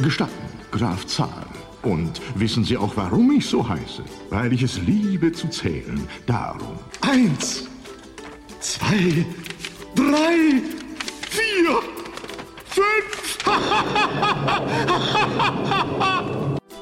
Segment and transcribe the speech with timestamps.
[0.00, 0.32] Gestatten,
[0.70, 1.46] Graf Zahl.
[1.82, 4.02] Und wissen Sie auch, warum ich so heiße?
[4.30, 6.06] Weil ich es liebe zu zählen.
[6.26, 6.78] Darum.
[7.00, 7.64] Eins,
[8.60, 9.24] zwei,
[9.94, 10.62] drei,
[11.28, 11.80] vier,
[12.66, 13.38] fünf.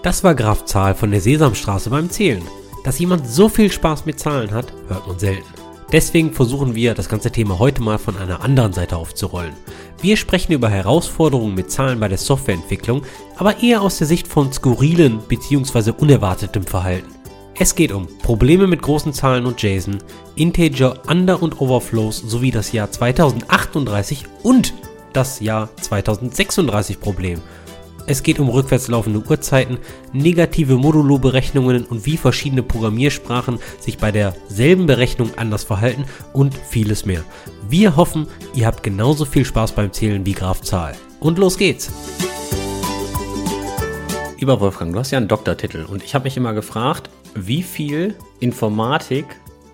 [0.02, 2.42] Das war Graf Zahl von der Sesamstraße beim Zählen.
[2.84, 5.46] Dass jemand so viel Spaß mit Zahlen hat, hört man selten.
[5.92, 9.54] Deswegen versuchen wir, das ganze Thema heute mal von einer anderen Seite aufzurollen.
[10.00, 13.02] Wir sprechen über Herausforderungen mit Zahlen bei der Softwareentwicklung,
[13.36, 15.92] aber eher aus der Sicht von skurrilen bzw.
[15.96, 17.14] unerwartetem Verhalten.
[17.58, 19.98] Es geht um Probleme mit großen Zahlen und JSON,
[20.34, 24.74] Integer, Under- und Overflows sowie das Jahr 2038 und
[25.14, 27.40] das Jahr 2036 Problem–
[28.06, 29.78] es geht um rückwärts laufende Uhrzeiten,
[30.12, 37.24] negative Modulo-Berechnungen und wie verschiedene Programmiersprachen sich bei derselben Berechnung anders verhalten und vieles mehr.
[37.68, 40.94] Wir hoffen, ihr habt genauso viel Spaß beim Zählen wie Graf Zahl.
[41.20, 41.90] Und los geht's!
[44.38, 48.14] Lieber Wolfgang, du hast ja einen Doktortitel und ich habe mich immer gefragt, wie viel
[48.38, 49.24] Informatik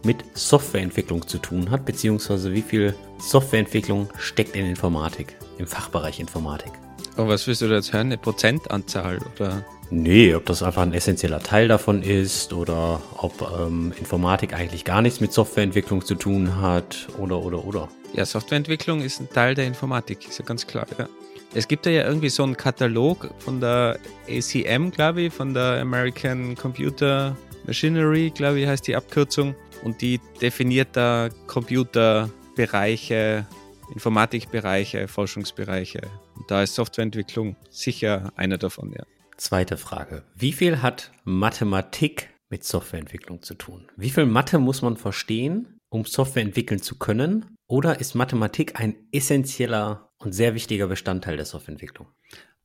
[0.05, 6.73] mit Softwareentwicklung zu tun hat, beziehungsweise wie viel Softwareentwicklung steckt in Informatik, im Fachbereich Informatik.
[7.17, 8.07] Aber was willst du da jetzt hören?
[8.07, 9.65] Eine Prozentanzahl oder?
[9.91, 15.03] Nee, ob das einfach ein essentieller Teil davon ist oder ob ähm, Informatik eigentlich gar
[15.03, 17.89] nichts mit Softwareentwicklung zu tun hat oder oder oder.
[18.15, 20.87] Ja, Softwareentwicklung ist ein Teil der Informatik, ist ja ganz klar.
[20.99, 21.09] Ja.
[21.55, 26.57] Es gibt ja irgendwie so einen Katalog von der ACM, glaube ich, von der American
[26.57, 29.55] Computer Machinery, glaube ich, heißt die Abkürzung.
[29.85, 33.47] Und die definiert da Computerbereiche,
[33.93, 36.01] Informatikbereiche, Forschungsbereiche.
[36.35, 39.05] Und da ist Softwareentwicklung sicher einer davon, ja.
[39.37, 40.25] Zweite Frage.
[40.35, 43.89] Wie viel hat Mathematik mit Softwareentwicklung zu tun?
[43.97, 47.57] Wie viel Mathe muss man verstehen, um Software entwickeln zu können?
[47.67, 52.09] Oder ist Mathematik ein essentieller und sehr wichtiger Bestandteil der Softwareentwicklung?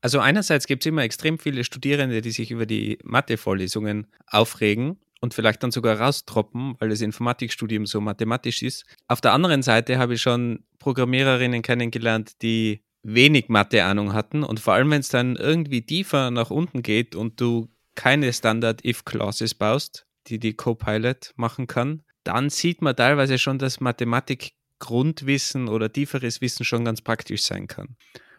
[0.01, 5.33] Also einerseits gibt es immer extrem viele Studierende, die sich über die Mathe-Vorlesungen aufregen und
[5.33, 8.85] vielleicht dann sogar raustroppen, weil das Informatikstudium so mathematisch ist.
[9.07, 14.73] Auf der anderen Seite habe ich schon Programmiererinnen kennengelernt, die wenig Mathe-Ahnung hatten und vor
[14.73, 20.39] allem, wenn es dann irgendwie tiefer nach unten geht und du keine Standard-If-Clauses baust, die
[20.39, 26.65] die Copilot machen kann, dann sieht man teilweise schon, dass Mathematik Grundwissen oder tieferes Wissen
[26.65, 27.95] schon ganz praktisch sein kann.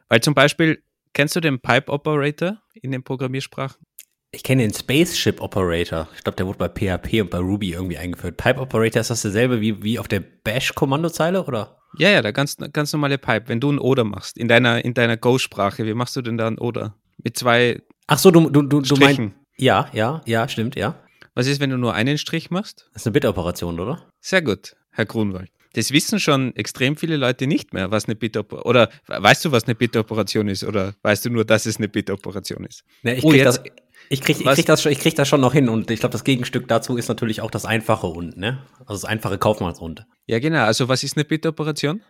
[0.09, 0.83] Weil zum Beispiel,
[1.15, 3.83] kennst du den Pipe Operator in den Programmiersprachen?
[4.31, 6.07] Ich kenne den Spaceship Operator.
[6.15, 8.37] Ich glaube, der wurde bei PHP und bei Ruby irgendwie eingeführt.
[8.37, 11.79] Pipe Operator, ist das dasselbe wie, wie auf der Bash-Kommandozeile, oder?
[11.97, 13.49] Ja, ja, der ganz, ganz normale Pipe.
[13.49, 16.47] Wenn du ein Oder machst, in deiner, in deiner Go-Sprache, wie machst du denn da
[16.47, 16.95] ein Oder?
[17.17, 19.21] Mit zwei Ach so, du, du, du, du meinst,
[19.57, 20.95] ja, ja, ja, stimmt, ja.
[21.35, 22.89] Was ist, wenn du nur einen Strich machst?
[22.93, 24.11] Das ist eine Bit-Operation, oder?
[24.21, 25.51] Sehr gut, Herr Grunwald.
[25.75, 29.65] Das wissen schon extrem viele Leute nicht mehr, was eine Bit-Operation Oder weißt du, was
[29.65, 30.65] eine Bit-Operation ist?
[30.65, 32.85] Oder weißt du nur, dass es eine Bit-Operation ist?
[33.03, 33.63] Ja, ich oh, krieg das,
[34.09, 36.25] ich krieg, ich, krieg das, ich krieg das schon noch hin und ich glaube, das
[36.25, 38.59] Gegenstück dazu ist natürlich auch das einfache Und, ne?
[38.81, 40.07] Also das einfache Kaufmannsund.
[40.27, 40.65] Ja, genau.
[40.65, 42.03] Also was ist eine Bit-Operation?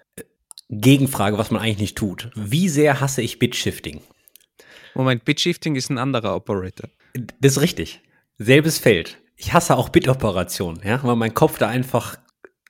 [0.68, 2.30] Gegenfrage, was man eigentlich nicht tut.
[2.34, 4.02] Wie sehr hasse ich Bit-Shifting?
[4.94, 6.90] Moment, Bit-Shifting ist ein anderer Operator.
[7.40, 8.00] Das ist richtig.
[8.36, 9.18] Selbes Feld.
[9.36, 12.18] Ich hasse auch Bit-Operationen, ja, weil mein Kopf da einfach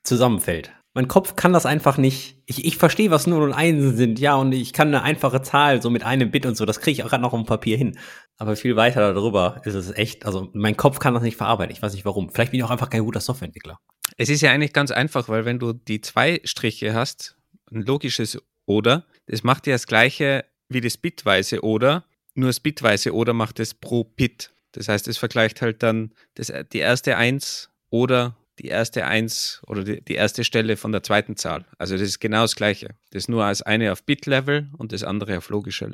[0.05, 0.73] zusammenfällt.
[0.95, 2.43] Mein Kopf kann das einfach nicht.
[2.47, 5.81] Ich, ich verstehe, was Null und Einsen sind, ja, und ich kann eine einfache Zahl
[5.81, 7.77] so mit einem Bit und so, das kriege ich auch gerade noch auf dem Papier
[7.77, 7.99] hin.
[8.39, 11.75] Aber viel weiter darüber ist es echt, also mein Kopf kann das nicht verarbeiten.
[11.75, 12.31] Ich weiß nicht warum.
[12.31, 13.81] Vielleicht bin ich auch einfach kein guter Softwareentwickler.
[14.17, 17.37] Es ist ja eigentlich ganz einfach, weil wenn du die zwei Striche hast,
[17.71, 22.05] ein logisches Oder, das macht ja das gleiche wie das bitweise Oder,
[22.35, 24.53] nur das bitweise Oder macht es pro Bit.
[24.73, 29.85] Das heißt, es vergleicht halt dann das, die erste Eins oder die erste Eins oder
[29.85, 31.65] die, die, erste Stelle von der zweiten Zahl.
[31.79, 32.89] Also das ist genau das Gleiche.
[33.11, 35.91] Das ist nur als eine auf Bit-Level und das andere auf logischer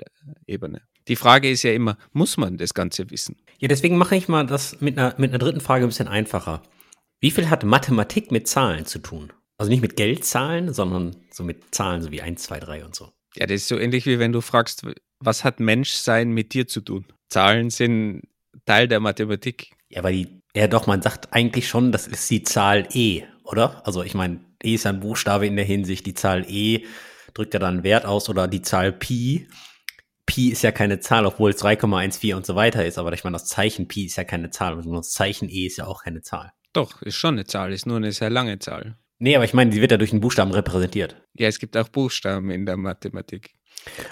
[0.46, 0.82] Ebene.
[1.08, 3.36] Die Frage ist ja immer, muss man das Ganze wissen?
[3.58, 6.62] Ja, deswegen mache ich mal das mit einer, mit einer dritten Frage ein bisschen einfacher.
[7.20, 9.32] Wie viel hat Mathematik mit Zahlen zu tun?
[9.56, 13.12] Also nicht mit Geldzahlen, sondern so mit Zahlen, so wie 1, 2, 3 und so.
[13.36, 14.86] Ja, das ist so ähnlich wie wenn du fragst,
[15.20, 17.06] was hat Menschsein mit dir zu tun?
[17.28, 18.22] Zahlen sind
[18.66, 19.72] Teil der Mathematik.
[19.88, 23.86] Ja, aber die ja, doch, man sagt eigentlich schon, das ist die Zahl E, oder?
[23.86, 26.84] Also ich meine, E ist ein Buchstabe in der Hinsicht, die Zahl E
[27.34, 29.48] drückt ja dann einen Wert aus oder die Zahl Pi.
[30.26, 33.34] Pi ist ja keine Zahl, obwohl es 3,14 und so weiter ist, aber ich meine,
[33.34, 36.22] das Zeichen Pi ist ja keine Zahl und das Zeichen E ist ja auch keine
[36.22, 36.52] Zahl.
[36.72, 38.96] Doch, ist schon eine Zahl, ist nur eine sehr lange Zahl.
[39.18, 41.16] Nee, aber ich meine, die wird ja durch einen Buchstaben repräsentiert.
[41.34, 43.54] Ja, es gibt auch Buchstaben in der Mathematik.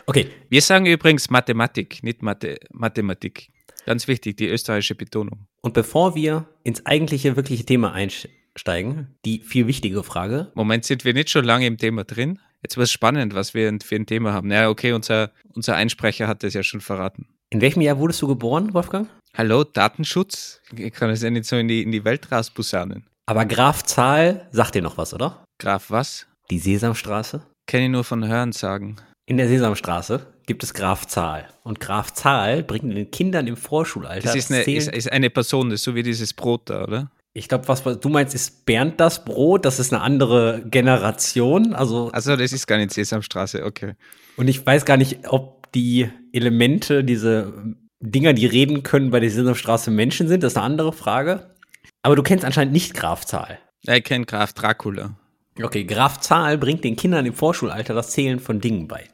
[0.07, 0.29] Okay.
[0.49, 3.51] Wir sagen übrigens Mathematik, nicht Mathe Mathematik.
[3.85, 5.49] Ganz wichtig, die österreichische Betonung.
[5.65, 10.51] Und bevor wir ins eigentliche, wirkliche Thema einsteigen, die viel wichtige Frage.
[10.55, 12.41] Moment, sind wir nicht schon lange im Thema drin?
[12.63, 14.49] Jetzt wird es spannend, was wir für ein Thema haben.
[14.49, 17.29] Naja, okay, unser, unser Einsprecher hat das ja schon verraten.
[17.51, 19.09] In welchem Jahr wurdest du geboren, Wolfgang?
[19.35, 20.61] Hallo, Datenschutz?
[20.77, 23.07] Ich kann es ja nicht so in die, in die Welt rausposaunen.
[23.27, 25.45] Aber Graf Zahl sagt dir noch was, oder?
[25.61, 26.27] Graf was?
[26.51, 27.47] Die Sesamstraße?
[27.69, 28.97] Kenne ich nur von Hören sagen.
[29.27, 31.49] In der Sesamstraße gibt es Graf Zahl.
[31.63, 34.27] Und Graf Zahl bringt den Kindern im Vorschulalter.
[34.27, 37.11] Das ist eine, ist, ist eine Person, das ist so wie dieses Brot da, oder?
[37.35, 39.65] ich glaube, was du meinst, ist Bernd das Brot.
[39.65, 41.75] Das ist eine andere Generation.
[41.75, 43.95] Also, Also das ist gar nicht Sesamstraße, okay.
[44.37, 47.55] und ich weiß gar nicht, ob die Elemente, diese
[48.01, 50.43] Dinger, die reden können, bei der Sesamstraße Menschen sind.
[50.43, 51.55] Das ist eine andere Frage.
[52.03, 53.59] Aber du kennst anscheinend nicht Graf Zahl.
[53.83, 55.17] Ich kenne Graf Dracula.
[55.61, 59.05] Okay, Graf Zahl bringt den Kindern im Vorschulalter das Zählen von Dingen bei.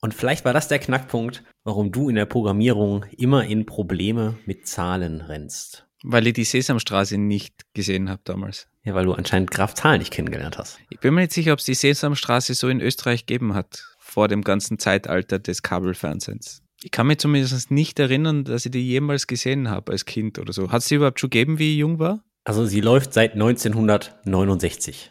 [0.00, 4.66] Und vielleicht war das der Knackpunkt, warum du in der Programmierung immer in Probleme mit
[4.66, 5.86] Zahlen rennst.
[6.02, 8.66] Weil ich die Sesamstraße nicht gesehen habe damals.
[8.82, 10.78] Ja, weil du anscheinend Graf Zahl nicht kennengelernt hast.
[10.90, 14.28] Ich bin mir nicht sicher, ob es die Sesamstraße so in Österreich gegeben hat, vor
[14.28, 16.62] dem ganzen Zeitalter des Kabelfernsehens.
[16.82, 20.52] Ich kann mich zumindest nicht erinnern, dass ich die jemals gesehen habe als Kind oder
[20.52, 20.70] so.
[20.70, 22.22] Hat es die überhaupt schon gegeben, wie ich jung war?
[22.44, 25.10] Also sie läuft seit 1969.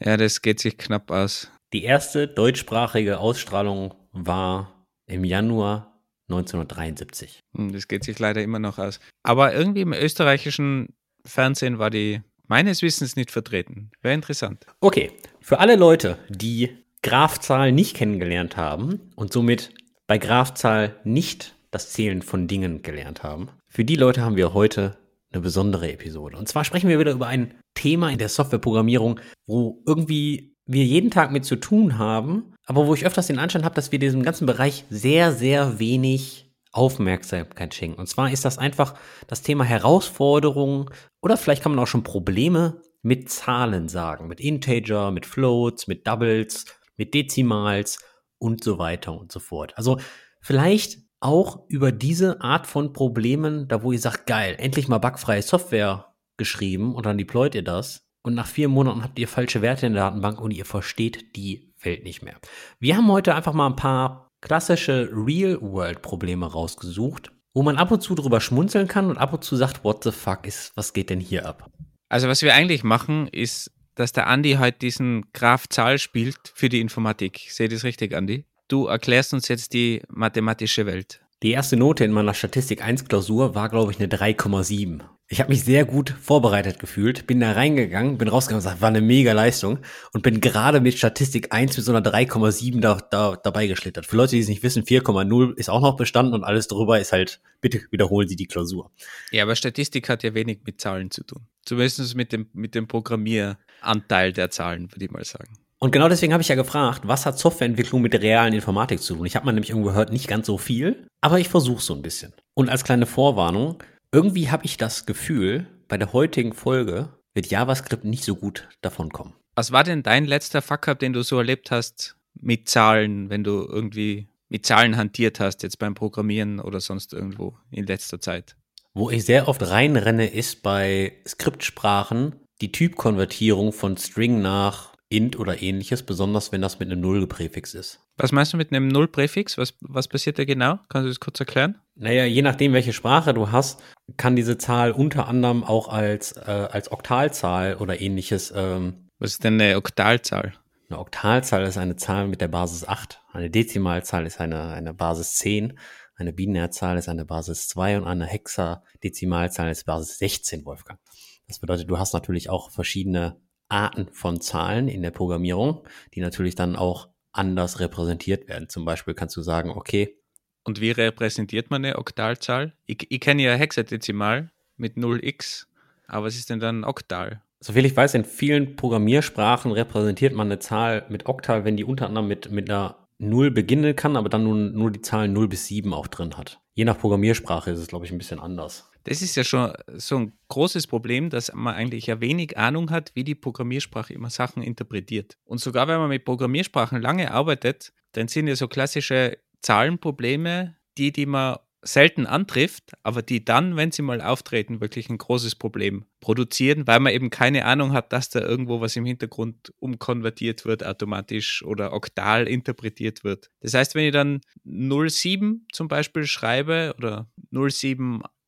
[0.00, 1.50] Ja, das geht sich knapp aus.
[1.72, 7.40] Die erste deutschsprachige Ausstrahlung war im Januar 1973.
[7.56, 9.00] Hm, Das geht sich leider immer noch aus.
[9.22, 10.94] Aber irgendwie im österreichischen
[11.24, 13.90] Fernsehen war die meines Wissens nicht vertreten.
[14.02, 14.66] Wäre interessant.
[14.80, 16.70] Okay, für alle Leute, die
[17.02, 19.70] Grafzahl nicht kennengelernt haben und somit
[20.06, 24.96] bei Grafzahl nicht das Zählen von Dingen gelernt haben, für die Leute haben wir heute
[25.34, 26.36] eine besondere Episode.
[26.36, 31.10] Und zwar sprechen wir wieder über ein Thema in der Softwareprogrammierung, wo irgendwie wir jeden
[31.10, 34.22] Tag mit zu tun haben, aber wo ich öfters den Anschein habe, dass wir diesem
[34.22, 38.00] ganzen Bereich sehr, sehr wenig Aufmerksamkeit schenken.
[38.00, 38.94] Und zwar ist das einfach
[39.26, 40.86] das Thema Herausforderungen
[41.20, 46.06] oder vielleicht kann man auch schon Probleme mit Zahlen sagen, mit Integer, mit Floats, mit
[46.06, 46.64] Doubles,
[46.96, 47.98] mit Dezimals
[48.38, 49.76] und so weiter und so fort.
[49.76, 50.00] Also
[50.40, 55.42] vielleicht auch über diese Art von Problemen, da wo ihr sagt, geil, endlich mal bugfreie
[55.42, 59.86] Software geschrieben und dann deployt ihr das und nach vier Monaten habt ihr falsche Werte
[59.86, 62.36] in der Datenbank und ihr versteht die Welt nicht mehr.
[62.78, 68.14] Wir haben heute einfach mal ein paar klassische Real-World-Probleme rausgesucht, wo man ab und zu
[68.14, 71.20] drüber schmunzeln kann und ab und zu sagt, what the fuck ist, was geht denn
[71.20, 71.70] hier ab?
[72.08, 76.68] Also was wir eigentlich machen, ist, dass der Andi heute diesen Graph Zahl spielt für
[76.68, 77.46] die Informatik.
[77.48, 78.44] Seht ihr das richtig, Andi?
[78.68, 81.20] Du erklärst uns jetzt die mathematische Welt.
[81.42, 85.02] Die erste Note in meiner Statistik 1 Klausur war, glaube ich, eine 3,7.
[85.28, 88.88] Ich habe mich sehr gut vorbereitet gefühlt, bin da reingegangen, bin rausgegangen und gesagt, war
[88.88, 89.80] eine mega Leistung
[90.12, 94.06] und bin gerade mit Statistik 1 mit so einer 3,7 da, da, dabei geschlittert.
[94.06, 97.12] Für Leute, die es nicht wissen, 4,0 ist auch noch bestanden und alles darüber ist
[97.12, 98.90] halt, bitte wiederholen Sie die Klausur.
[99.30, 101.46] Ja, aber Statistik hat ja wenig mit Zahlen zu tun.
[101.64, 105.58] Zumindest mit dem, mit dem Programmieranteil der Zahlen, würde ich mal sagen.
[105.84, 109.16] Und genau deswegen habe ich ja gefragt, was hat Softwareentwicklung mit der realen Informatik zu
[109.16, 109.26] tun?
[109.26, 112.00] Ich habe mal nämlich irgendwo gehört, nicht ganz so viel, aber ich versuche so ein
[112.00, 112.32] bisschen.
[112.54, 118.06] Und als kleine Vorwarnung, irgendwie habe ich das Gefühl, bei der heutigen Folge wird JavaScript
[118.06, 119.34] nicht so gut davonkommen.
[119.56, 123.68] Was war denn dein letzter Fuck-up, den du so erlebt hast mit Zahlen, wenn du
[123.68, 128.56] irgendwie mit Zahlen hantiert hast, jetzt beim Programmieren oder sonst irgendwo in letzter Zeit?
[128.94, 135.62] Wo ich sehr oft reinrenne, ist bei Skriptsprachen die Typkonvertierung von String nach int oder
[135.62, 138.00] ähnliches, besonders wenn das mit einem Null-Präfix ist.
[138.16, 139.58] Was meinst du mit einem Nullpräfix?
[139.58, 140.78] Was, was passiert da genau?
[140.88, 141.80] Kannst du das kurz erklären?
[141.96, 143.82] Naja, je nachdem, welche Sprache du hast,
[144.16, 148.52] kann diese Zahl unter anderem auch als, äh, als Oktalzahl oder ähnliches.
[148.54, 150.54] Ähm, Was ist denn eine Oktalzahl?
[150.88, 155.34] eine Oktalzahl ist eine Zahl mit der Basis 8, eine Dezimalzahl ist eine, eine Basis
[155.36, 155.78] 10,
[156.16, 161.00] eine Binärzahl ist eine Basis 2 und eine Hexadezimalzahl ist Basis 16, Wolfgang.
[161.48, 163.40] Das bedeutet, du hast natürlich auch verschiedene
[163.74, 168.68] Arten von Zahlen in der Programmierung, die natürlich dann auch anders repräsentiert werden.
[168.68, 170.16] Zum Beispiel kannst du sagen, okay,
[170.62, 172.72] Und wie repräsentiert man eine Oktalzahl?
[172.86, 175.66] Ich, ich kenne ja Hexadezimal mit 0x,
[176.06, 177.42] aber was ist denn dann Oktal?
[177.60, 182.06] Soviel ich weiß, in vielen Programmiersprachen repräsentiert man eine Zahl mit Oktal, wenn die unter
[182.06, 185.66] anderem mit, mit einer 0 beginnen kann, aber dann nur, nur die Zahlen 0 bis
[185.66, 186.60] 7 auch drin hat.
[186.74, 188.90] Je nach Programmiersprache ist es, glaube ich, ein bisschen anders.
[189.04, 193.12] Das ist ja schon so ein großes Problem, dass man eigentlich ja wenig Ahnung hat,
[193.14, 195.36] wie die Programmiersprache immer Sachen interpretiert.
[195.44, 201.12] Und sogar wenn man mit Programmiersprachen lange arbeitet, dann sind ja so klassische Zahlenprobleme, die,
[201.12, 201.56] die man
[201.86, 207.00] selten antrifft, aber die dann, wenn sie mal auftreten, wirklich ein großes Problem produzieren, weil
[207.00, 211.92] man eben keine Ahnung hat, dass da irgendwo was im Hintergrund umkonvertiert wird automatisch oder
[211.92, 213.50] oktal interpretiert wird.
[213.60, 217.30] Das heißt, wenn ich dann 07 zum Beispiel schreibe oder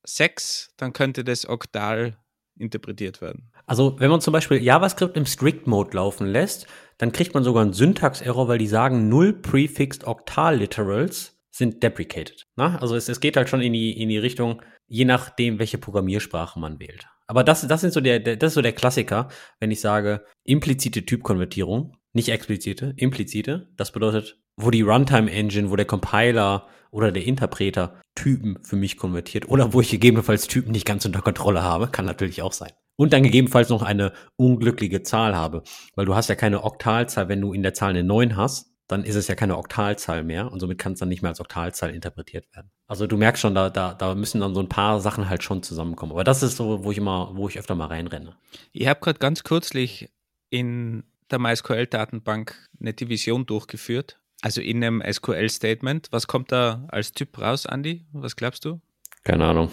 [0.06, 2.16] 076, dann könnte das oktal
[2.58, 3.50] interpretiert werden.
[3.66, 6.66] Also, wenn man zum Beispiel JavaScript im Strict Mode laufen lässt,
[6.98, 12.46] dann kriegt man sogar einen Syntax-Error, weil die sagen Null Prefixed Octal Literals sind deprecated.
[12.56, 12.78] Na?
[12.78, 16.58] Also es, es geht halt schon in die, in die Richtung, je nachdem, welche Programmiersprache
[16.58, 17.06] man wählt.
[17.26, 20.24] Aber das, das, sind so der, der, das ist so der Klassiker, wenn ich sage,
[20.44, 23.68] implizite Typkonvertierung, nicht explizite, implizite.
[23.76, 28.96] Das bedeutet, wo die Runtime Engine, wo der Compiler oder der Interpreter Typen für mich
[28.96, 32.72] konvertiert oder wo ich gegebenenfalls Typen nicht ganz unter Kontrolle habe, kann natürlich auch sein.
[32.96, 35.62] Und dann gegebenenfalls noch eine unglückliche Zahl habe,
[35.94, 39.04] weil du hast ja keine Oktalzahl, wenn du in der Zahl eine 9 hast, dann
[39.04, 41.90] ist es ja keine Oktalzahl mehr und somit kann es dann nicht mehr als Oktalzahl
[41.90, 42.70] interpretiert werden.
[42.86, 45.62] Also du merkst schon, da, da, da müssen dann so ein paar Sachen halt schon
[45.62, 46.12] zusammenkommen.
[46.12, 48.36] Aber das ist so, wo ich immer, wo ich öfter mal reinrenne.
[48.72, 50.08] Ich habe gerade ganz kürzlich
[50.48, 56.08] in der MySQL-Datenbank eine Division durchgeführt also in einem SQL-Statement.
[56.10, 58.04] Was kommt da als Typ raus, Andy?
[58.12, 58.80] Was glaubst du?
[59.24, 59.70] Keine Ahnung.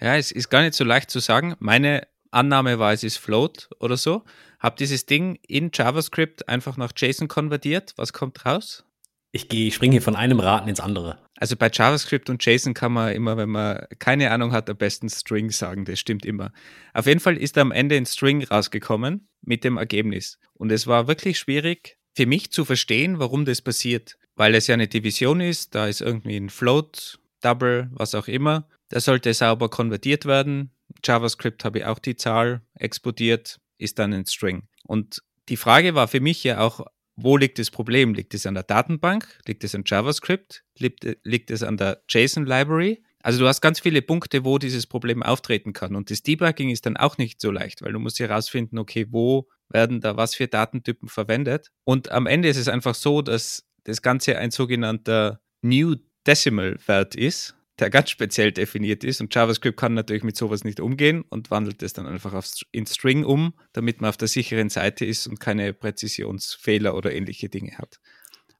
[0.00, 1.54] Ja, es ist gar nicht so leicht zu sagen.
[1.58, 4.24] Meine Annahme war, es ist Float oder so.
[4.58, 7.94] Hab dieses Ding in JavaScript einfach nach JSON konvertiert.
[7.96, 8.84] Was kommt raus?
[9.32, 11.18] Ich gehe, ich springe hier von einem Raten ins andere.
[11.38, 15.08] Also bei JavaScript und JSON kann man immer, wenn man keine Ahnung hat, am besten
[15.08, 15.84] String sagen.
[15.84, 16.52] Das stimmt immer.
[16.94, 20.38] Auf jeden Fall ist am Ende ein String rausgekommen mit dem Ergebnis.
[20.54, 24.18] Und es war wirklich schwierig, für mich zu verstehen, warum das passiert.
[24.34, 28.68] Weil es ja eine Division ist, da ist irgendwie ein Float, Double, was auch immer.
[28.88, 30.70] Das sollte sauber konvertiert werden.
[31.04, 34.68] JavaScript habe ich auch die Zahl exportiert, ist dann ein String.
[34.84, 38.14] Und die Frage war für mich ja auch, wo liegt das Problem?
[38.14, 39.38] Liegt es an der Datenbank?
[39.46, 40.64] Liegt es an JavaScript?
[40.78, 43.02] Liegt, liegt es an der JSON-Library?
[43.22, 45.94] Also du hast ganz viele Punkte, wo dieses Problem auftreten kann.
[45.94, 49.48] Und das Debugging ist dann auch nicht so leicht, weil du musst herausfinden, okay, wo
[49.72, 51.70] werden da was für Datentypen verwendet.
[51.84, 57.14] Und am Ende ist es einfach so, dass das Ganze ein sogenannter New Decimal Wert
[57.14, 59.20] ist, der ganz speziell definiert ist.
[59.20, 62.86] Und JavaScript kann natürlich mit sowas nicht umgehen und wandelt es dann einfach auf, in
[62.86, 67.78] String um, damit man auf der sicheren Seite ist und keine Präzisionsfehler oder ähnliche Dinge
[67.78, 67.98] hat.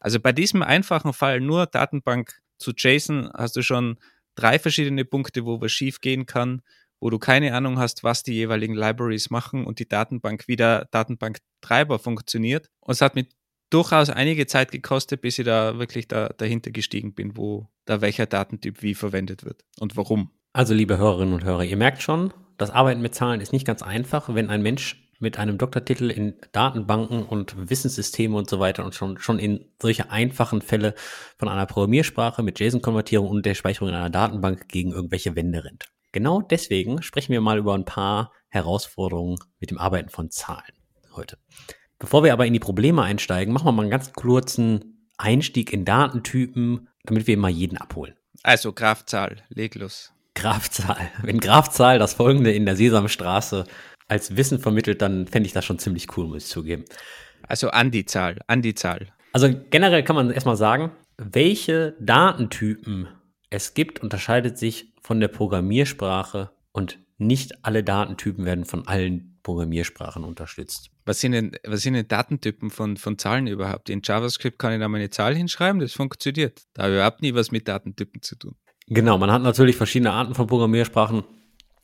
[0.00, 3.98] Also bei diesem einfachen Fall nur Datenbank zu JSON hast du schon
[4.34, 6.62] drei verschiedene Punkte, wo was schief gehen kann
[7.02, 11.98] wo du keine Ahnung hast, was die jeweiligen Libraries machen und die Datenbank wieder Datenbanktreiber
[11.98, 12.70] funktioniert.
[12.78, 13.26] Und es hat mir
[13.70, 18.26] durchaus einige Zeit gekostet, bis ich da wirklich da, dahinter gestiegen bin, wo da welcher
[18.26, 20.30] Datentyp wie verwendet wird und warum.
[20.52, 23.82] Also, liebe Hörerinnen und Hörer, ihr merkt schon, das Arbeiten mit Zahlen ist nicht ganz
[23.82, 28.94] einfach, wenn ein Mensch mit einem Doktortitel in Datenbanken und Wissenssysteme und so weiter und
[28.94, 30.94] schon, schon in solche einfachen Fälle
[31.36, 35.86] von einer Programmiersprache mit JSON-Konvertierung und der Speicherung in einer Datenbank gegen irgendwelche Wände rennt.
[36.12, 40.74] Genau deswegen sprechen wir mal über ein paar Herausforderungen mit dem Arbeiten von Zahlen
[41.14, 41.38] heute.
[41.98, 45.84] Bevor wir aber in die Probleme einsteigen, machen wir mal einen ganz kurzen Einstieg in
[45.84, 48.14] Datentypen, damit wir mal jeden abholen.
[48.42, 50.12] Also Grafzahl, leg los.
[50.34, 51.10] Grafzahl.
[51.22, 53.64] Wenn Grafzahl das folgende in der Sesamstraße
[54.08, 56.84] als Wissen vermittelt, dann fände ich das schon ziemlich cool, muss ich zugeben.
[57.46, 59.08] Also an die Zahl, an die Zahl.
[59.32, 63.08] Also generell kann man erstmal sagen, welche Datentypen
[63.50, 70.24] es gibt, unterscheidet sich von der Programmiersprache und nicht alle Datentypen werden von allen Programmiersprachen
[70.24, 70.90] unterstützt.
[71.04, 73.90] Was sind denn, was sind denn Datentypen von, von Zahlen überhaupt?
[73.90, 76.62] In JavaScript kann ich da meine Zahl hinschreiben, das funktioniert.
[76.74, 78.54] Da habe ich überhaupt nie was mit Datentypen zu tun.
[78.86, 81.24] Genau, man hat natürlich verschiedene Arten von Programmiersprachen,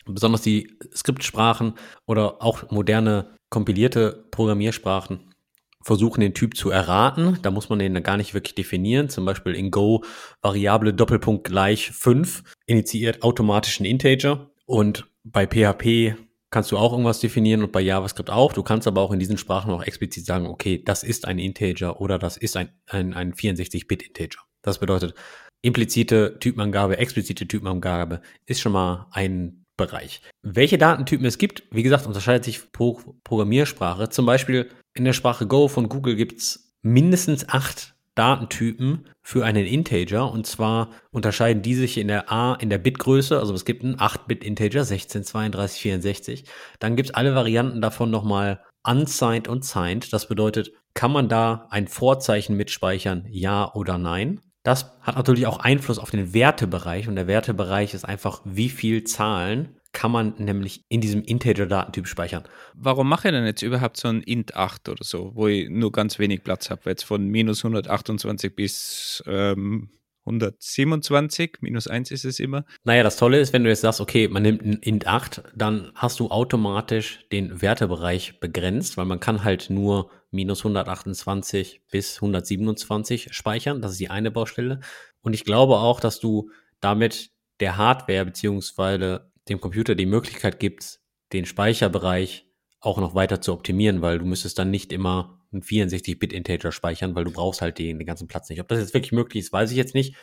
[0.07, 1.75] besonders die Skriptsprachen
[2.07, 5.35] oder auch moderne kompilierte Programmiersprachen
[5.83, 7.39] versuchen, den Typ zu erraten.
[7.43, 9.09] Da muss man den gar nicht wirklich definieren.
[9.09, 10.05] Zum Beispiel in Go
[10.43, 14.51] Variable Doppelpunkt gleich 5 initiiert automatisch einen Integer.
[14.67, 16.17] Und bei PHP
[16.51, 18.53] kannst du auch irgendwas definieren und bei JavaScript auch.
[18.53, 22.01] Du kannst aber auch in diesen Sprachen auch explizit sagen, okay, das ist ein Integer
[22.01, 24.39] oder das ist ein, ein, ein 64-Bit-Integer.
[24.63, 25.15] Das bedeutet,
[25.63, 30.21] implizite Typenangabe, explizite Typenangabe ist schon mal ein Bereich.
[30.43, 34.09] Welche Datentypen es gibt, wie gesagt, unterscheidet sich pro Programmiersprache.
[34.09, 39.65] Zum Beispiel in der Sprache Go von Google gibt es mindestens acht Datentypen für einen
[39.65, 43.85] Integer und zwar unterscheiden die sich in der A, in der Bitgröße, also es gibt
[43.85, 46.45] einen 8-Bit-Integer, 16, 32, 64.
[46.81, 50.13] Dann gibt es alle Varianten davon nochmal unsigned und signed.
[50.13, 54.41] Das bedeutet, kann man da ein Vorzeichen mitspeichern, ja oder nein?
[54.65, 59.05] Das hat natürlich auch Einfluss auf den Wertebereich und der Wertebereich ist einfach, wie viel
[59.05, 62.45] Zahlen kann man nämlich in diesem Integer-Datentyp speichern.
[62.73, 65.91] Warum mache ich denn jetzt überhaupt so ein int 8 oder so, wo ich nur
[65.91, 66.83] ganz wenig Platz habe?
[66.85, 69.91] Jetzt von minus 128 bis ähm,
[70.25, 72.65] 127, minus 1 ist es immer.
[72.85, 75.91] Naja, das Tolle ist, wenn du jetzt sagst, okay, man nimmt ein int 8, dann
[75.97, 83.35] hast du automatisch den Wertebereich begrenzt, weil man kann halt nur minus 128 bis 127
[83.35, 83.83] speichern.
[83.83, 84.79] Das ist die eine Baustelle.
[85.23, 91.01] Und ich glaube auch, dass du damit der Hardware beziehungsweise dem Computer die Möglichkeit gibt,
[91.33, 92.47] den Speicherbereich
[92.81, 97.25] auch noch weiter zu optimieren, weil du müsstest dann nicht immer einen 64-Bit-Integer speichern, weil
[97.25, 98.61] du brauchst halt den, den ganzen Platz nicht.
[98.61, 100.15] Ob das jetzt wirklich möglich ist, weiß ich jetzt nicht.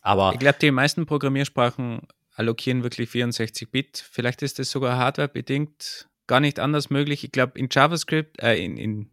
[0.00, 2.02] Aber ich glaube, die meisten Programmiersprachen
[2.34, 4.04] allokieren wirklich 64 Bit.
[4.10, 7.24] Vielleicht ist das sogar hardwarebedingt gar nicht anders möglich.
[7.24, 9.10] Ich glaube, in JavaScript, äh, in, in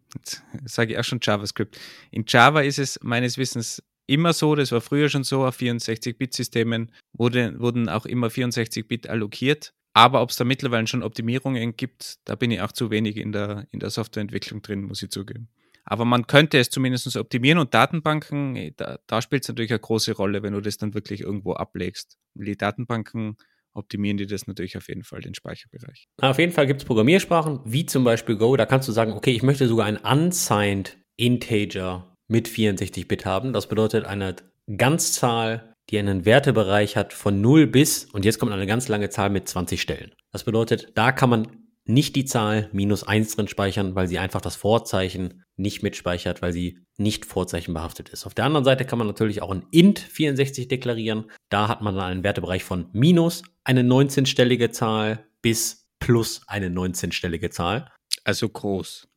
[0.64, 1.78] sage ich auch schon JavaScript,
[2.10, 6.92] in Java ist es meines Wissens immer so, das war früher schon so, auf 64-Bit-Systemen
[7.12, 9.72] wurde, wurden auch immer 64-Bit allokiert.
[9.94, 13.32] Aber ob es da mittlerweile schon Optimierungen gibt, da bin ich auch zu wenig in
[13.32, 15.48] der, in der Softwareentwicklung drin, muss ich zugeben.
[15.84, 19.80] Aber man könnte es zumindest optimieren und Datenbanken, eh, da, da spielt es natürlich eine
[19.80, 22.18] große Rolle, wenn du das dann wirklich irgendwo ablegst.
[22.34, 23.36] Die Datenbanken
[23.74, 26.08] optimieren die das natürlich auf jeden Fall, den Speicherbereich.
[26.20, 29.32] Auf jeden Fall gibt es Programmiersprachen, wie zum Beispiel Go, da kannst du sagen, okay,
[29.32, 33.52] ich möchte sogar ein unsigned Integer mit 64-Bit haben.
[33.52, 34.36] Das bedeutet eine
[34.76, 39.30] Ganzzahl, die einen Wertebereich hat von 0 bis, und jetzt kommt eine ganz lange Zahl
[39.30, 40.12] mit 20 Stellen.
[40.30, 41.48] Das bedeutet, da kann man
[41.84, 46.52] nicht die Zahl minus 1 drin speichern, weil sie einfach das Vorzeichen nicht mitspeichert, weil
[46.52, 48.24] sie nicht vorzeichenbehaftet ist.
[48.24, 51.30] Auf der anderen Seite kann man natürlich auch ein int 64 deklarieren.
[51.48, 57.50] Da hat man dann einen Wertebereich von minus eine 19-stellige Zahl bis plus eine 19-stellige
[57.50, 57.90] Zahl.
[58.24, 59.08] Also groß.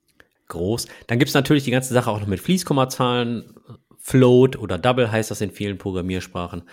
[0.47, 0.87] Groß.
[1.07, 3.53] Dann gibt es natürlich die ganze Sache auch noch mit Fließkommazahlen.
[3.97, 6.63] Float oder Double heißt das in vielen Programmiersprachen.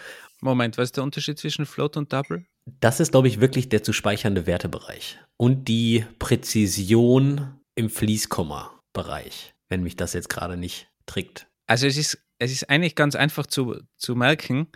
[0.43, 2.45] Moment, was ist der Unterschied zwischen Float und Double?
[2.81, 5.19] Das ist, glaube ich, wirklich der zu speichernde Wertebereich.
[5.37, 11.47] Und die Präzision im Fließkomma-Bereich, wenn mich das jetzt gerade nicht trickt.
[11.67, 14.69] Also es ist, es ist eigentlich ganz einfach zu, zu merken.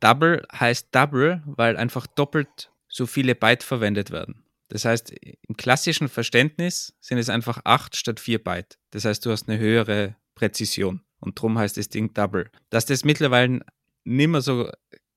[0.00, 4.44] Double heißt Double, weil einfach doppelt so viele Byte verwendet werden.
[4.72, 8.78] Das heißt, im klassischen Verständnis sind es einfach 8 statt 4 Byte.
[8.90, 11.02] Das heißt, du hast eine höhere Präzision.
[11.20, 12.50] Und darum heißt das Ding Double.
[12.70, 13.60] Dass das mittlerweile
[14.04, 14.70] nicht mehr so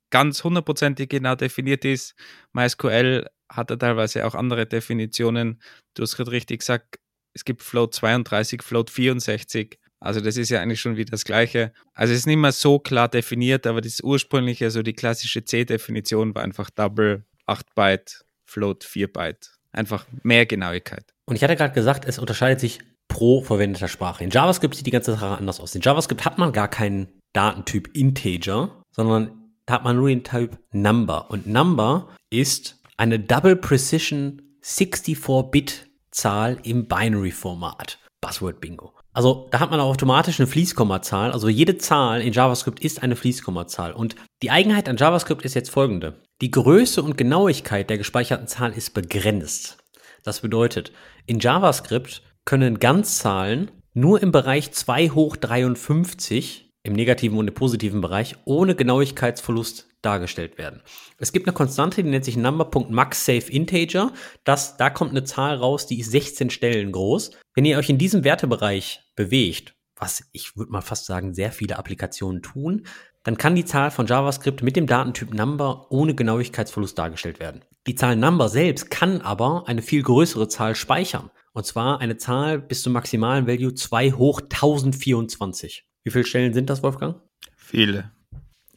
[0.10, 2.16] ganz hundertprozentig genau definiert ist.
[2.52, 5.62] MySQL hat er teilweise auch andere Definitionen.
[5.94, 7.00] Du hast gerade richtig gesagt,
[7.34, 9.80] es gibt Float 32, Float 64.
[10.02, 11.72] Also das ist ja eigentlich schon wieder das Gleiche.
[11.94, 16.36] Also es ist nicht mehr so klar definiert, aber das ursprüngliche, also die klassische C-Definition
[16.36, 19.52] war einfach Double 8 Byte Float 4 Byte.
[19.72, 21.14] Einfach mehr Genauigkeit.
[21.26, 24.24] Und ich hatte gerade gesagt, es unterscheidet sich pro verwendeter Sprache.
[24.24, 25.76] In JavaScript sieht die ganze Sache anders aus.
[25.76, 29.32] In JavaScript hat man gar keinen Datentyp Integer, sondern
[29.66, 31.30] da hat man nur den Typ Number.
[31.30, 38.00] Und Number ist eine Double Precision 64-Bit-Zahl im Binary-Format.
[38.22, 38.94] Buzzword Bingo.
[39.14, 41.32] Also da hat man automatisch eine Fließkommazahl.
[41.32, 43.94] Also jede Zahl in JavaScript ist eine Fließkommazahl.
[43.94, 46.22] Und die Eigenheit an JavaScript ist jetzt folgende.
[46.42, 49.78] Die Größe und Genauigkeit der gespeicherten Zahl ist begrenzt.
[50.24, 50.92] Das bedeutet,
[51.26, 58.02] in JavaScript können Ganzzahlen nur im Bereich 2 hoch 53 im negativen und im positiven
[58.02, 60.84] Bereich ohne Genauigkeitsverlust dargestellt werden.
[61.20, 64.12] Es gibt eine Konstante, die nennt sich number.maxSafeInteger.
[64.44, 67.32] Das, da kommt eine Zahl raus, die ist 16 Stellen groß.
[67.54, 71.78] Wenn ihr euch in diesem Wertebereich bewegt, was ich würde mal fast sagen, sehr viele
[71.78, 72.86] Applikationen tun,
[73.26, 77.66] dann kann die Zahl von JavaScript mit dem Datentyp Number ohne Genauigkeitsverlust dargestellt werden.
[77.88, 81.32] Die Zahl Number selbst kann aber eine viel größere Zahl speichern.
[81.52, 85.86] Und zwar eine Zahl bis zum maximalen Value 2 hoch 1024.
[86.04, 87.16] Wie viele Stellen sind das, Wolfgang?
[87.58, 88.12] Viele.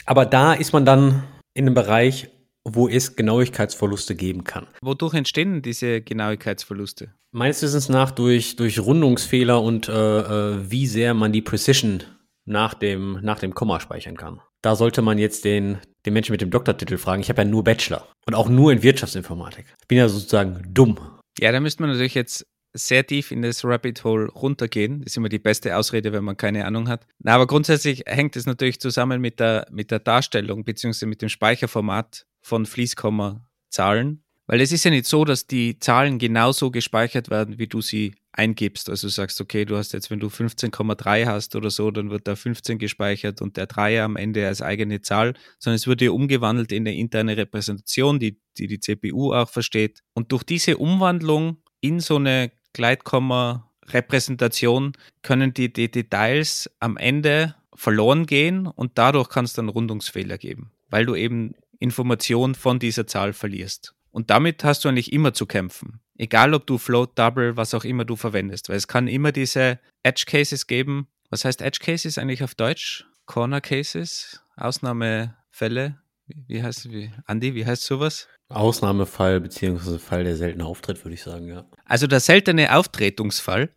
[0.07, 2.31] Aber da ist man dann in einem Bereich,
[2.65, 4.67] wo es Genauigkeitsverluste geben kann.
[4.81, 7.13] Wodurch entstehen diese Genauigkeitsverluste?
[7.33, 9.93] Meines Wissens nach durch, durch Rundungsfehler und äh,
[10.53, 12.05] äh, wie sehr man die Precision
[12.49, 14.41] nach dem, nach dem Komma speichern kann.
[14.63, 17.23] Da sollte man jetzt den, den Menschen mit dem Doktortitel fragen.
[17.23, 19.67] Ich habe ja nur Bachelor und auch nur in Wirtschaftsinformatik.
[19.81, 20.99] Ich bin ja sozusagen dumm.
[21.39, 25.01] Ja, da müsste man natürlich jetzt sehr tief in das Rabbit Hole runtergehen.
[25.01, 27.07] Das ist immer die beste Ausrede, wenn man keine Ahnung hat.
[27.19, 31.07] Na, aber grundsätzlich hängt es natürlich zusammen mit der, mit der Darstellung bzw.
[31.07, 34.25] mit dem Speicherformat von Fließkommazahlen.
[34.49, 38.15] Weil es ist ja nicht so, dass die Zahlen genauso gespeichert werden, wie du sie
[38.33, 38.89] eingibst.
[38.89, 42.27] Also du sagst, okay, du hast jetzt, wenn du 15,3 hast oder so, dann wird
[42.27, 46.13] da 15 gespeichert und der Dreier am Ende als eigene Zahl, sondern es wird ja
[46.13, 50.01] umgewandelt in eine interne Repräsentation, die, die die CPU auch versteht.
[50.15, 58.25] Und durch diese Umwandlung in so eine Gleitkomma-Repräsentation können die, die Details am Ende verloren
[58.25, 63.35] gehen und dadurch kann es dann Rundungsfehler geben, weil du eben Informationen von dieser Zahl
[63.35, 63.95] verlierst.
[64.11, 66.01] Und damit hast du eigentlich immer zu kämpfen.
[66.17, 69.79] Egal ob du Float, Double, was auch immer du verwendest, weil es kann immer diese
[70.03, 71.09] Edge Cases geben.
[71.31, 73.07] Was heißt Edge Cases eigentlich auf Deutsch?
[73.27, 75.99] Corner Cases, Ausnahmefälle.
[76.27, 78.29] Wie, heißt wie Andi, wie heißt sowas?
[78.49, 81.67] Ausnahmefall beziehungsweise Fall der seltene Auftritt, würde ich sagen, ja.
[81.85, 83.71] Also der seltene Auftretungsfall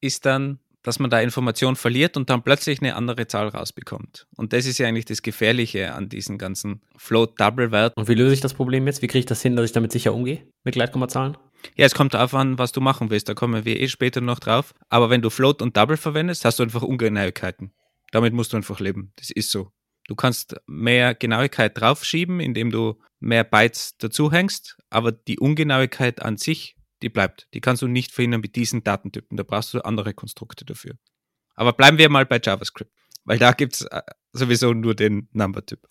[0.00, 4.26] ist dann, dass man da Informationen verliert und dann plötzlich eine andere Zahl rausbekommt.
[4.36, 7.98] Und das ist ja eigentlich das Gefährliche an diesen ganzen Float-Double-Werten.
[7.98, 9.02] Und wie löse ich das Problem jetzt?
[9.02, 10.46] Wie kriege ich das hin, dass ich damit sicher umgehe?
[10.64, 11.36] Mit Gleitkommazahlen?
[11.76, 13.28] Ja, es kommt darauf an, was du machen willst.
[13.28, 14.74] Da kommen wir eh später noch drauf.
[14.88, 17.72] Aber wenn du Float und Double verwendest, hast du einfach Ungenauigkeiten.
[18.10, 19.12] Damit musst du einfach leben.
[19.16, 19.70] Das ist so.
[20.08, 26.76] Du kannst mehr Genauigkeit draufschieben, indem du mehr Bytes dazuhängst, aber die Ungenauigkeit an sich,
[27.02, 27.48] die bleibt.
[27.54, 29.36] Die kannst du nicht verhindern mit diesen Datentypen.
[29.36, 30.94] Da brauchst du andere Konstrukte dafür.
[31.54, 32.92] Aber bleiben wir mal bei JavaScript,
[33.24, 35.86] weil da gibt es äh, sowieso nur den Number-Typ.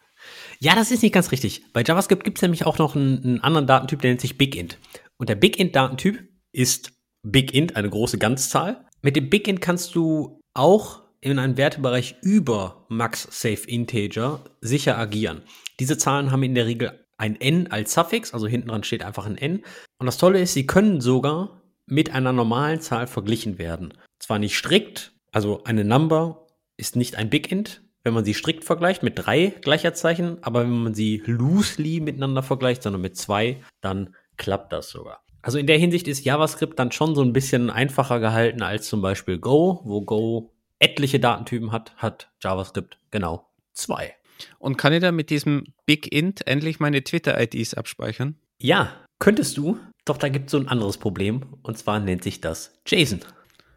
[0.60, 1.64] Ja, das ist nicht ganz richtig.
[1.74, 4.78] Bei JavaScript gibt es nämlich auch noch einen, einen, anderen Datentyp, der nennt sich BigInt.
[5.18, 6.94] Und der BigInt-Datentyp ist
[7.24, 8.86] BigInt, eine große Ganzzahl.
[9.02, 15.44] Mit dem BigInt kannst du auch in einem Wertebereich über Max Safe Integer sicher agieren.
[15.80, 19.28] Diese Zahlen haben in der Regel ein n als Suffix, also hinten dran steht einfach
[19.28, 19.64] ein n.
[20.00, 23.94] Und das Tolle ist, sie können sogar mit einer normalen Zahl verglichen werden.
[24.20, 29.04] Zwar nicht strikt, also eine Number ist nicht ein BigInt, wenn man sie strikt vergleicht
[29.04, 34.74] mit drei Gleicherzeichen, aber wenn man sie loosely miteinander vergleicht, sondern mit zwei, dann klappt
[34.74, 35.24] das sogar.
[35.44, 39.02] Also in der Hinsicht ist JavaScript dann schon so ein bisschen einfacher gehalten als zum
[39.02, 44.16] Beispiel Go, wo Go etliche Datentypen hat, hat JavaScript genau zwei.
[44.60, 48.36] Und kann ich da mit diesem Big Int endlich meine Twitter-IDs abspeichern?
[48.62, 49.80] Ja, könntest du.
[50.06, 51.44] Doch da gibt es so ein anderes Problem.
[51.64, 53.22] Und zwar nennt sich das JSON.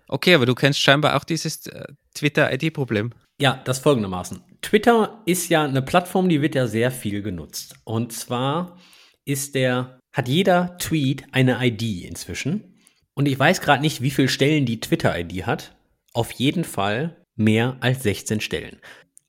[0.09, 3.12] Okay, aber du kennst scheinbar auch dieses äh, Twitter-ID-Problem.
[3.40, 4.42] Ja, das folgendermaßen.
[4.62, 7.74] Twitter ist ja eine Plattform, die wird ja sehr viel genutzt.
[7.85, 8.79] Und zwar
[9.24, 12.79] ist der, hat jeder Tweet eine ID inzwischen.
[13.14, 15.74] Und ich weiß gerade nicht, wie viele Stellen die Twitter-ID hat.
[16.12, 18.81] Auf jeden Fall mehr als 16 Stellen.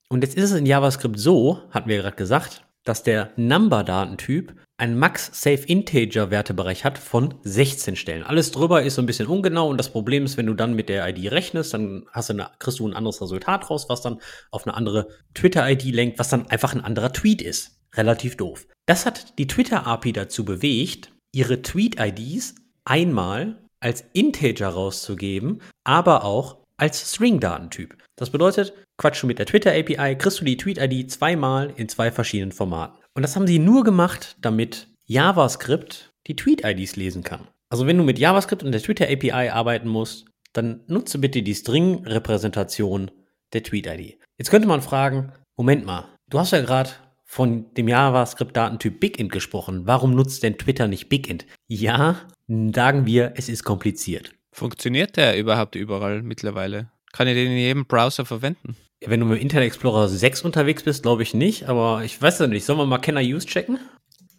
[0.10, 5.00] Und jetzt ist es in JavaScript so, hatten wir gerade gesagt, dass der Number-Datentyp einen
[5.00, 8.24] Max-Safe-Integer-Wertebereich hat von 16 Stellen.
[8.24, 10.90] Alles drüber ist so ein bisschen ungenau und das Problem ist, wenn du dann mit
[10.90, 14.20] der ID rechnest, dann hast du eine, kriegst du ein anderes Resultat raus, was dann
[14.52, 17.80] auf eine andere Twitter-ID lenkt, was dann einfach ein anderer Tweet ist.
[17.96, 18.68] Relativ doof.
[18.86, 27.14] Das hat die Twitter-API dazu bewegt, ihre Tweet-IDs einmal als Integer rauszugeben, aber auch als
[27.14, 27.98] String-Datentyp.
[28.16, 32.52] Das bedeutet, quatsch du mit der Twitter-API, kriegst du die Tweet-ID zweimal in zwei verschiedenen
[32.52, 32.98] Formaten.
[33.14, 37.48] Und das haben sie nur gemacht, damit JavaScript die Tweet-IDs lesen kann.
[37.70, 43.12] Also wenn du mit JavaScript und der Twitter-API arbeiten musst, dann nutze bitte die String-Repräsentation
[43.54, 44.18] der Tweet-ID.
[44.38, 46.92] Jetzt könnte man fragen, Moment mal, du hast ja gerade
[47.24, 49.88] von dem JavaScript-Datentyp BigInt gesprochen.
[49.88, 51.46] Warum nutzt denn Twitter nicht BigInt?
[51.68, 54.35] Ja, sagen wir, es ist kompliziert.
[54.56, 56.90] Funktioniert der überhaupt überall mittlerweile?
[57.12, 58.78] Kann ich den in jedem Browser verwenden?
[59.06, 62.48] Wenn du mit Internet Explorer 6 unterwegs bist, glaube ich nicht, aber ich weiß ja
[62.48, 62.64] nicht.
[62.64, 63.80] Sollen wir mal Can I Use checken?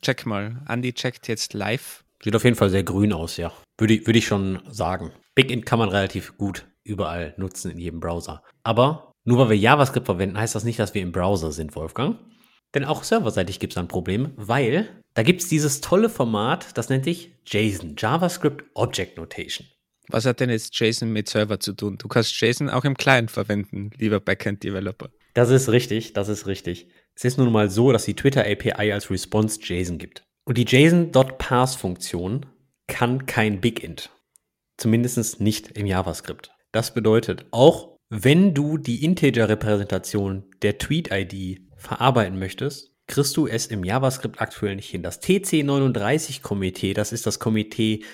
[0.01, 0.65] Check mal.
[0.71, 2.03] Andy checkt jetzt live.
[2.25, 3.53] Sieht auf jeden Fall sehr grün aus, ja.
[3.77, 5.13] Würde, würde ich schon sagen.
[5.35, 8.43] BigInt kann man relativ gut überall nutzen in jedem Browser.
[8.63, 12.17] Aber nur weil wir JavaScript verwenden, heißt das nicht, dass wir im Browser sind, Wolfgang.
[12.75, 16.89] Denn auch serverseitig gibt es ein Problem, weil da gibt es dieses tolle Format, das
[16.89, 19.67] nennt sich JSON, JavaScript Object Notation.
[20.09, 21.99] Was hat denn jetzt JSON mit Server zu tun?
[21.99, 25.11] Du kannst JSON auch im Client verwenden, lieber Backend-Developer.
[25.35, 26.89] Das ist richtig, das ist richtig.
[27.15, 30.23] Es ist nun mal so, dass die Twitter API als Response JSON gibt.
[30.45, 32.47] Und die JSON.parse-Funktion
[32.87, 34.11] kann kein BigInt.
[34.77, 36.51] Zumindest nicht im JavaScript.
[36.73, 43.85] Das bedeutet, auch wenn du die Integer-Repräsentation der Tweet-ID verarbeiten möchtest, kriegst du es im
[43.85, 45.03] JavaScript aktuell nicht hin.
[45.03, 48.05] Das TC39-Komitee, das ist das Komitee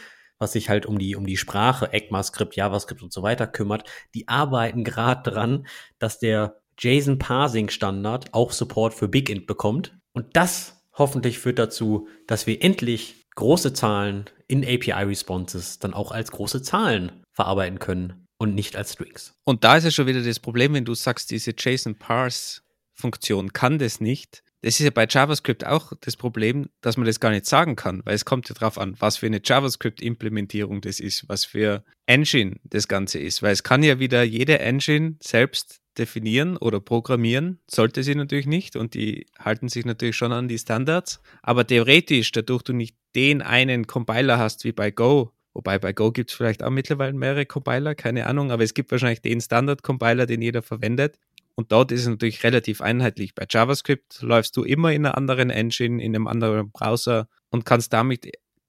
[0.43, 4.29] was sich halt um die, um die Sprache, ECMAScript, JavaScript und so weiter kümmert, die
[4.29, 5.67] arbeiten gerade dran,
[5.99, 9.97] dass der JSON Parsing Standard auch Support für BigInt bekommt.
[10.13, 16.11] Und das hoffentlich führt dazu, dass wir endlich große Zahlen in API Responses dann auch
[16.11, 19.35] als große Zahlen verarbeiten können und nicht als Strings.
[19.45, 22.63] Und da ist ja schon wieder das Problem, wenn du sagst, diese JSON Parse
[22.95, 27.19] Funktion kann das nicht, das ist ja bei JavaScript auch das Problem, dass man das
[27.19, 31.01] gar nicht sagen kann, weil es kommt ja darauf an, was für eine JavaScript-Implementierung das
[31.01, 35.81] ist, was für Engine das Ganze ist, weil es kann ja wieder jede Engine selbst
[35.99, 40.59] definieren oder programmieren, sollte sie natürlich nicht und die halten sich natürlich schon an die
[40.59, 45.93] Standards, aber theoretisch, dadurch du nicht den einen Compiler hast wie bei Go, wobei bei
[45.93, 49.41] Go gibt es vielleicht auch mittlerweile mehrere Compiler, keine Ahnung, aber es gibt wahrscheinlich den
[49.41, 51.19] Standard-Compiler, den jeder verwendet,
[51.55, 53.35] und dort ist es natürlich relativ einheitlich.
[53.35, 57.93] Bei JavaScript läufst du immer in einer anderen Engine, in einem anderen Browser und kannst
[57.93, 58.27] damit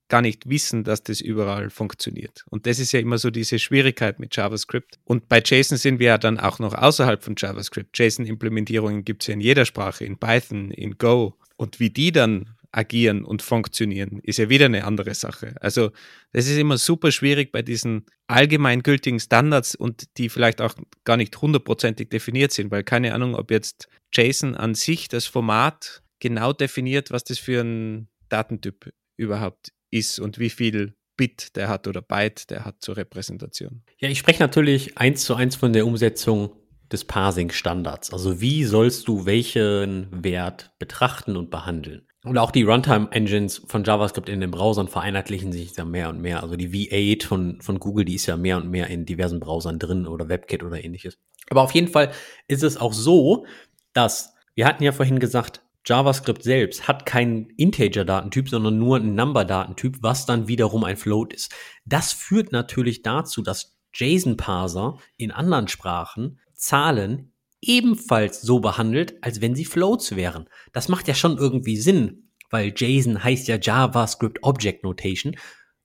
[0.09, 2.43] gar nicht wissen, dass das überall funktioniert.
[2.49, 4.99] Und das ist ja immer so diese Schwierigkeit mit JavaScript.
[5.05, 7.97] Und bei JSON sind wir ja dann auch noch außerhalb von JavaScript.
[7.97, 11.35] JSON-Implementierungen gibt es ja in jeder Sprache, in Python, in Go.
[11.55, 15.55] Und wie die dann agieren und funktionieren, ist ja wieder eine andere Sache.
[15.61, 15.91] Also
[16.31, 21.39] das ist immer super schwierig bei diesen allgemeingültigen Standards und die vielleicht auch gar nicht
[21.39, 27.11] hundertprozentig definiert sind, weil keine Ahnung, ob jetzt JSON an sich das Format genau definiert,
[27.11, 32.49] was das für ein Datentyp überhaupt ist und wie viel Bit der hat oder Byte
[32.49, 33.83] der hat zur Repräsentation.
[33.99, 36.51] Ja, ich spreche natürlich eins zu eins von der Umsetzung
[36.91, 38.11] des Parsing-Standards.
[38.11, 42.07] Also wie sollst du welchen Wert betrachten und behandeln?
[42.25, 46.41] Und auch die Runtime-Engines von JavaScript in den Browsern vereinheitlichen sich da mehr und mehr.
[46.41, 49.77] Also die V8 von, von Google, die ist ja mehr und mehr in diversen Browsern
[49.77, 51.17] drin oder WebKit oder ähnliches.
[51.49, 52.11] Aber auf jeden Fall
[52.47, 53.45] ist es auch so,
[53.91, 59.97] dass, wir hatten ja vorhin gesagt, JavaScript selbst hat keinen Integer-Datentyp, sondern nur einen Number-Datentyp,
[60.01, 61.53] was dann wiederum ein Float ist.
[61.83, 67.32] Das führt natürlich dazu, dass JSON-Parser in anderen Sprachen Zahlen
[67.67, 70.47] ebenfalls so behandelt, als wenn sie Floats wären.
[70.71, 75.35] Das macht ja schon irgendwie Sinn, weil JSON heißt ja JavaScript Object Notation.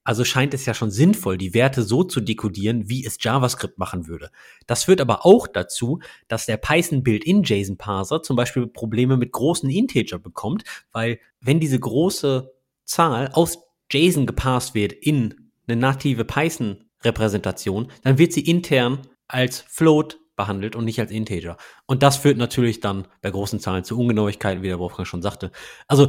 [0.05, 4.07] Also scheint es ja schon sinnvoll, die Werte so zu dekodieren, wie es JavaScript machen
[4.07, 4.31] würde.
[4.67, 9.33] Das führt aber auch dazu, dass der Python Built-in JSON Parser zum Beispiel Probleme mit
[9.33, 12.51] großen Integer bekommt, weil wenn diese große
[12.85, 13.59] Zahl aus
[13.93, 20.75] JSON gepasst wird in eine native Python Repräsentation, dann wird sie intern als Float behandelt
[20.75, 21.59] und nicht als Integer.
[21.85, 25.53] Und das führt natürlich dann bei großen Zahlen zu Ungenauigkeiten, wie der Wolfgang schon sagte.
[25.87, 26.09] Also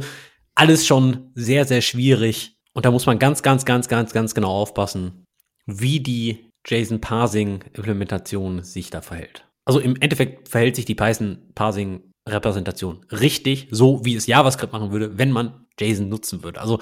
[0.54, 2.56] alles schon sehr, sehr schwierig.
[2.72, 5.26] Und da muss man ganz, ganz, ganz, ganz, ganz genau aufpassen,
[5.66, 9.46] wie die JSON-Parsing-Implementation sich da verhält.
[9.66, 15.32] Also im Endeffekt verhält sich die Python-Parsing-Repräsentation richtig, so wie es JavaScript machen würde, wenn
[15.32, 16.58] man JSON nutzen würde.
[16.60, 16.80] Also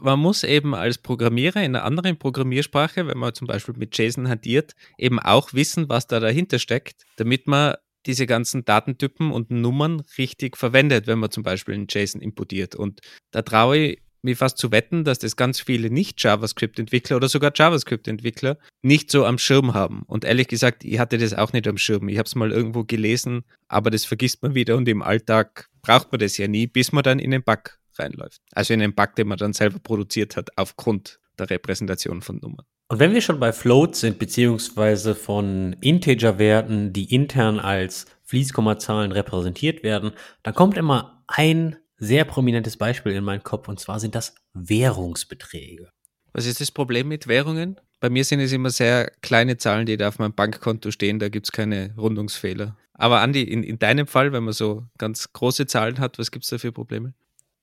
[0.00, 4.28] man muss eben als Programmierer in einer anderen Programmiersprache, wenn man zum Beispiel mit JSON
[4.28, 7.74] hantiert, eben auch wissen, was da dahinter steckt, damit man
[8.06, 12.74] diese ganzen Datentypen und Nummern richtig verwendet, wenn man zum Beispiel einen JSON importiert.
[12.74, 17.52] Und da traue ich mir fast zu wetten, dass das ganz viele Nicht-JavaScript-Entwickler oder sogar
[17.54, 20.02] JavaScript-Entwickler nicht so am Schirm haben.
[20.06, 22.08] Und ehrlich gesagt, ich hatte das auch nicht am Schirm.
[22.08, 26.10] Ich habe es mal irgendwo gelesen, aber das vergisst man wieder und im Alltag braucht
[26.10, 28.40] man das ja nie, bis man dann in den Bug reinläuft.
[28.52, 32.66] Also in den Bug, den man dann selber produziert hat, aufgrund der Repräsentation von Nummern.
[32.88, 39.82] Und wenn wir schon bei Floats sind, beziehungsweise von Integer-Werten, die intern als Fließkommazahlen repräsentiert
[39.82, 44.34] werden, dann kommt immer ein sehr prominentes Beispiel in meinen Kopf, und zwar sind das
[44.52, 45.90] Währungsbeträge.
[46.32, 47.80] Was ist das Problem mit Währungen?
[48.00, 51.28] Bei mir sind es immer sehr kleine Zahlen, die da auf meinem Bankkonto stehen, da
[51.28, 52.76] gibt es keine Rundungsfehler.
[52.92, 56.44] Aber Andi, in, in deinem Fall, wenn man so ganz große Zahlen hat, was gibt
[56.44, 57.14] es da für Probleme?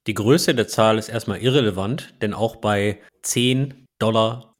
[0.07, 4.55] Die Größe der Zahl ist erstmal irrelevant, denn auch bei 10,52 Dollar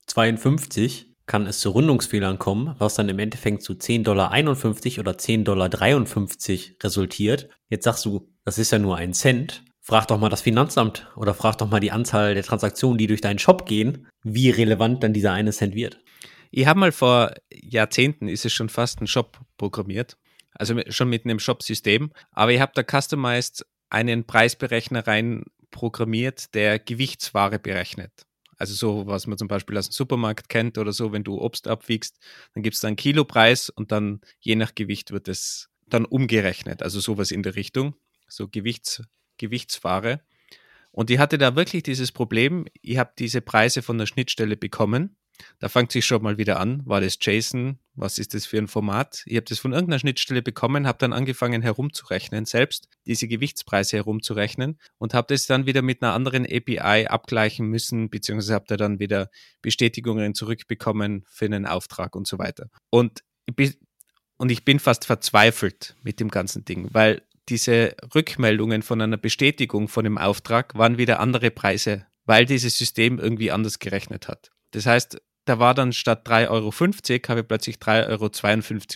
[1.26, 6.84] kann es zu Rundungsfehlern kommen, was dann im Endeffekt zu 10,51 Dollar oder 10,53 Dollar
[6.84, 7.50] resultiert.
[7.70, 9.64] Jetzt sagst du, das ist ja nur ein Cent.
[9.80, 13.22] Frag doch mal das Finanzamt oder frag doch mal die Anzahl der Transaktionen, die durch
[13.22, 16.00] deinen Shop gehen, wie relevant dann dieser eine Cent wird.
[16.52, 20.18] Ich habe mal vor Jahrzehnten, ist es schon fast ein Shop programmiert,
[20.54, 26.80] also schon mit einem Shop-System, aber ich habe da customized einen Preisberechner rein programmiert, der
[26.80, 28.26] Gewichtsware berechnet.
[28.58, 31.68] Also so, was man zum Beispiel aus dem Supermarkt kennt oder so, wenn du Obst
[31.68, 32.20] abwiegst,
[32.54, 36.84] dann gibt es da einen Kilopreis und dann je nach Gewicht wird es dann umgerechnet.
[36.84, 37.96] Also sowas in der Richtung,
[38.28, 39.04] so Gewichts,
[39.38, 40.22] Gewichtsware.
[40.92, 45.18] Und ich hatte da wirklich dieses Problem, ich habe diese Preise von der Schnittstelle bekommen
[45.60, 46.82] da fängt sich schon mal wieder an.
[46.86, 47.80] War das JSON?
[47.96, 49.24] Was ist das für ein Format?
[49.26, 54.80] Ich habe das von irgendeiner Schnittstelle bekommen, habe dann angefangen herumzurechnen, selbst diese Gewichtspreise herumzurechnen
[54.98, 59.00] und habe das dann wieder mit einer anderen API abgleichen müssen, beziehungsweise habe da dann
[59.00, 59.30] wieder
[59.62, 62.70] Bestätigungen zurückbekommen für einen Auftrag und so weiter.
[62.90, 63.74] Und ich bin,
[64.38, 69.88] und ich bin fast verzweifelt mit dem ganzen Ding, weil diese Rückmeldungen von einer Bestätigung
[69.88, 74.52] von dem Auftrag waren wieder andere Preise, weil dieses System irgendwie anders gerechnet hat.
[74.72, 76.72] Das heißt, da war dann statt 3,50 Euro,
[77.30, 78.30] habe ich plötzlich 3,52 Euro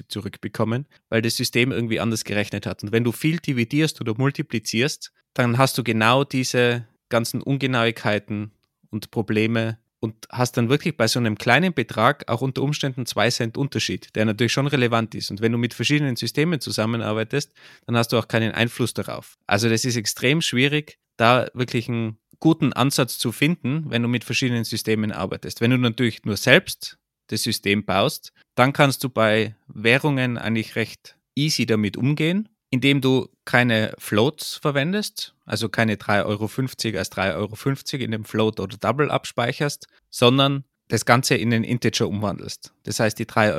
[0.08, 2.84] zurückbekommen, weil das System irgendwie anders gerechnet hat.
[2.84, 8.52] Und wenn du viel dividierst oder multiplizierst, dann hast du genau diese ganzen Ungenauigkeiten
[8.90, 13.30] und Probleme und hast dann wirklich bei so einem kleinen Betrag auch unter Umständen zwei
[13.30, 15.32] Cent Unterschied, der natürlich schon relevant ist.
[15.32, 17.52] Und wenn du mit verschiedenen Systemen zusammenarbeitest,
[17.88, 19.38] dann hast du auch keinen Einfluss darauf.
[19.48, 24.24] Also das ist extrem schwierig, da wirklich einen guten Ansatz zu finden, wenn du mit
[24.24, 25.62] verschiedenen Systemen arbeitest.
[25.62, 31.18] Wenn du natürlich nur selbst das System baust, dann kannst du bei Währungen eigentlich recht
[31.36, 38.04] easy damit umgehen, indem du keine Floats verwendest, also keine 3,50 Euro als 3,50 Euro
[38.04, 42.74] in dem Float oder Double abspeicherst, sondern das Ganze in einen Integer umwandelst.
[42.84, 43.56] Das heißt, die 3,50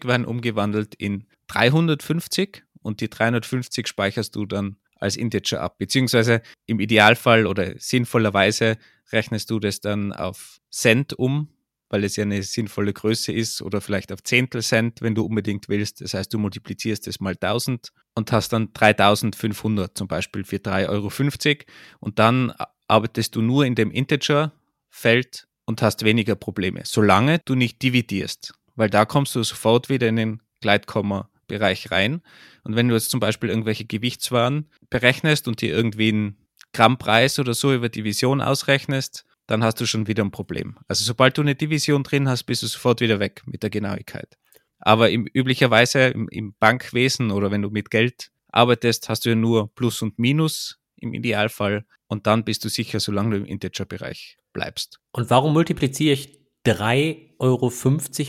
[0.00, 5.78] Euro werden umgewandelt in 350 und die 350 speicherst du dann als Integer ab.
[5.78, 8.76] Beziehungsweise im Idealfall oder sinnvollerweise
[9.12, 11.48] rechnest du das dann auf Cent um,
[11.88, 15.68] weil es ja eine sinnvolle Größe ist oder vielleicht auf Zehntel Cent, wenn du unbedingt
[15.68, 16.00] willst.
[16.00, 20.88] Das heißt, du multiplizierst es mal 1000 und hast dann 3500 zum Beispiel für 3,50
[20.88, 21.64] Euro
[22.00, 22.52] und dann
[22.88, 28.90] arbeitest du nur in dem Integer-Feld und hast weniger Probleme, solange du nicht dividierst, weil
[28.90, 32.22] da kommst du sofort wieder in den Gleitkomma Bereich rein.
[32.62, 36.36] Und wenn du jetzt zum Beispiel irgendwelche Gewichtswaren berechnest und dir irgendwie einen
[36.72, 40.78] Grammpreis oder so über Division ausrechnest, dann hast du schon wieder ein Problem.
[40.86, 44.36] Also sobald du eine Division drin hast, bist du sofort wieder weg mit der Genauigkeit.
[44.78, 49.34] Aber im, üblicherweise im, im Bankwesen oder wenn du mit Geld arbeitest, hast du ja
[49.34, 54.36] nur Plus und Minus im Idealfall und dann bist du sicher, solange du im Integer-Bereich
[54.52, 55.00] bleibst.
[55.12, 57.72] Und warum multipliziere ich 3,50 Euro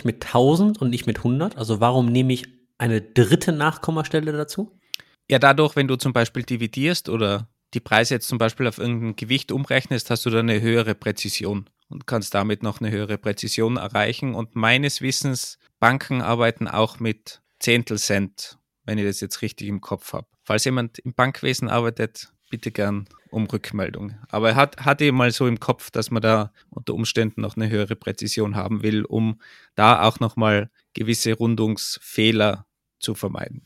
[0.04, 1.58] mit 1000 und nicht mit 100?
[1.58, 4.80] Also warum nehme ich eine dritte Nachkommastelle dazu?
[5.30, 9.16] Ja, dadurch, wenn du zum Beispiel dividierst oder die Preise jetzt zum Beispiel auf irgendein
[9.16, 13.78] Gewicht umrechnest, hast du dann eine höhere Präzision und kannst damit noch eine höhere Präzision
[13.78, 14.34] erreichen.
[14.34, 20.14] Und meines Wissens, Banken arbeiten auch mit Zehntelcent, wenn ich das jetzt richtig im Kopf
[20.14, 20.28] habe.
[20.44, 24.16] Falls jemand im Bankwesen arbeitet, bitte gern um Rückmeldung.
[24.30, 27.70] Aber er hat, hatte mal so im Kopf, dass man da unter Umständen noch eine
[27.70, 29.40] höhere Präzision haben will, um
[29.76, 32.66] da auch nochmal gewisse Rundungsfehler
[33.00, 33.64] zu vermeiden.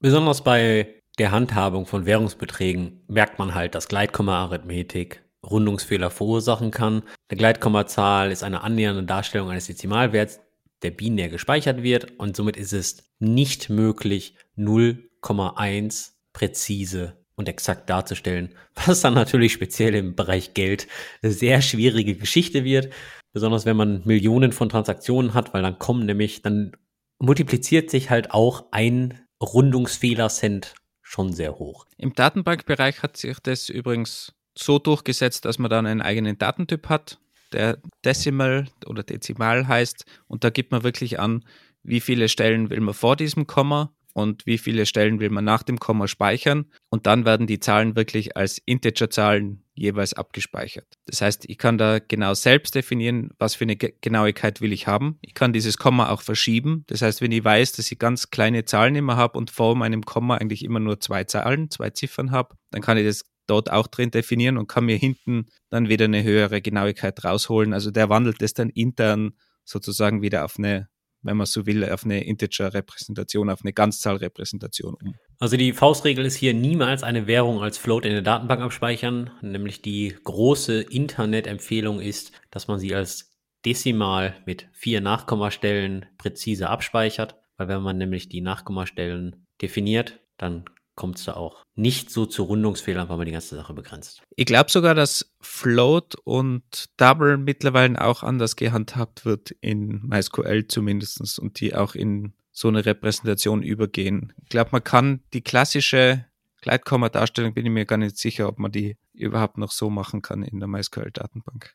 [0.00, 7.02] Besonders bei der Handhabung von Währungsbeträgen merkt man halt, dass Gleitkomma-Arithmetik Rundungsfehler verursachen kann.
[7.28, 10.40] Eine Gleitkommazahl ist eine annähernde Darstellung eines Dezimalwerts,
[10.82, 18.54] der binär gespeichert wird und somit ist es nicht möglich, 0,1 präzise und exakt darzustellen,
[18.86, 20.88] was dann natürlich speziell im Bereich Geld
[21.22, 22.92] eine sehr schwierige Geschichte wird,
[23.32, 26.72] besonders wenn man Millionen von Transaktionen hat, weil dann kommen nämlich, dann
[27.18, 31.86] multipliziert sich halt auch ein Rundungsfehler-Cent schon sehr hoch.
[31.96, 37.18] Im Datenbankbereich hat sich das übrigens so durchgesetzt, dass man dann einen eigenen Datentyp hat,
[37.52, 41.44] der Decimal oder Dezimal heißt und da gibt man wirklich an,
[41.82, 45.64] wie viele Stellen will man vor diesem Komma und wie viele Stellen will man nach
[45.64, 46.66] dem Komma speichern.
[46.88, 50.86] Und dann werden die Zahlen wirklich als Integerzahlen jeweils abgespeichert.
[51.06, 55.18] Das heißt, ich kann da genau selbst definieren, was für eine Genauigkeit will ich haben.
[55.20, 56.84] Ich kann dieses Komma auch verschieben.
[56.86, 60.04] Das heißt, wenn ich weiß, dass ich ganz kleine Zahlen immer habe und vor meinem
[60.04, 63.88] Komma eigentlich immer nur zwei Zahlen, zwei Ziffern habe, dann kann ich das dort auch
[63.88, 67.74] drin definieren und kann mir hinten dann wieder eine höhere Genauigkeit rausholen.
[67.74, 69.32] Also der wandelt das dann intern
[69.64, 70.88] sozusagen wieder auf eine
[71.24, 75.14] wenn man so will, auf eine Integer-Repräsentation, auf eine Ganzzahl-Repräsentation um.
[75.40, 79.82] Also die Faustregel ist hier niemals eine Währung als Float in der Datenbank abspeichern, nämlich
[79.82, 83.32] die große Internet-Empfehlung ist, dass man sie als
[83.64, 91.18] Dezimal mit vier Nachkommastellen präzise abspeichert, weil wenn man nämlich die Nachkommastellen definiert, dann kommt
[91.18, 94.22] es da auch nicht so zu Rundungsfehlern, weil man die ganze Sache begrenzt.
[94.36, 96.62] Ich glaube sogar, dass Float und
[96.96, 102.86] Double mittlerweile auch anders gehandhabt wird in MySQL zumindest und die auch in so eine
[102.86, 104.32] Repräsentation übergehen.
[104.42, 106.24] Ich glaube, man kann die klassische
[106.62, 110.42] Gleitkomma-Darstellung, bin ich mir gar nicht sicher, ob man die überhaupt noch so machen kann
[110.42, 111.74] in der MySQL-Datenbank.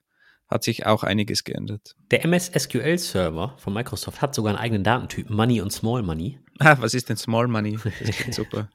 [0.49, 1.95] Hat sich auch einiges geändert.
[2.11, 6.39] Der MS SQL Server von Microsoft hat sogar einen eigenen Datentyp, Money und Small Money.
[6.61, 7.79] Ah, was ist denn Small Money?
[8.05, 8.69] Das super.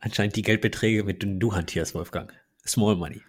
[0.00, 2.32] Anscheinend die Geldbeträge, mit denen du hantierst, Wolfgang.
[2.66, 3.20] Small Money.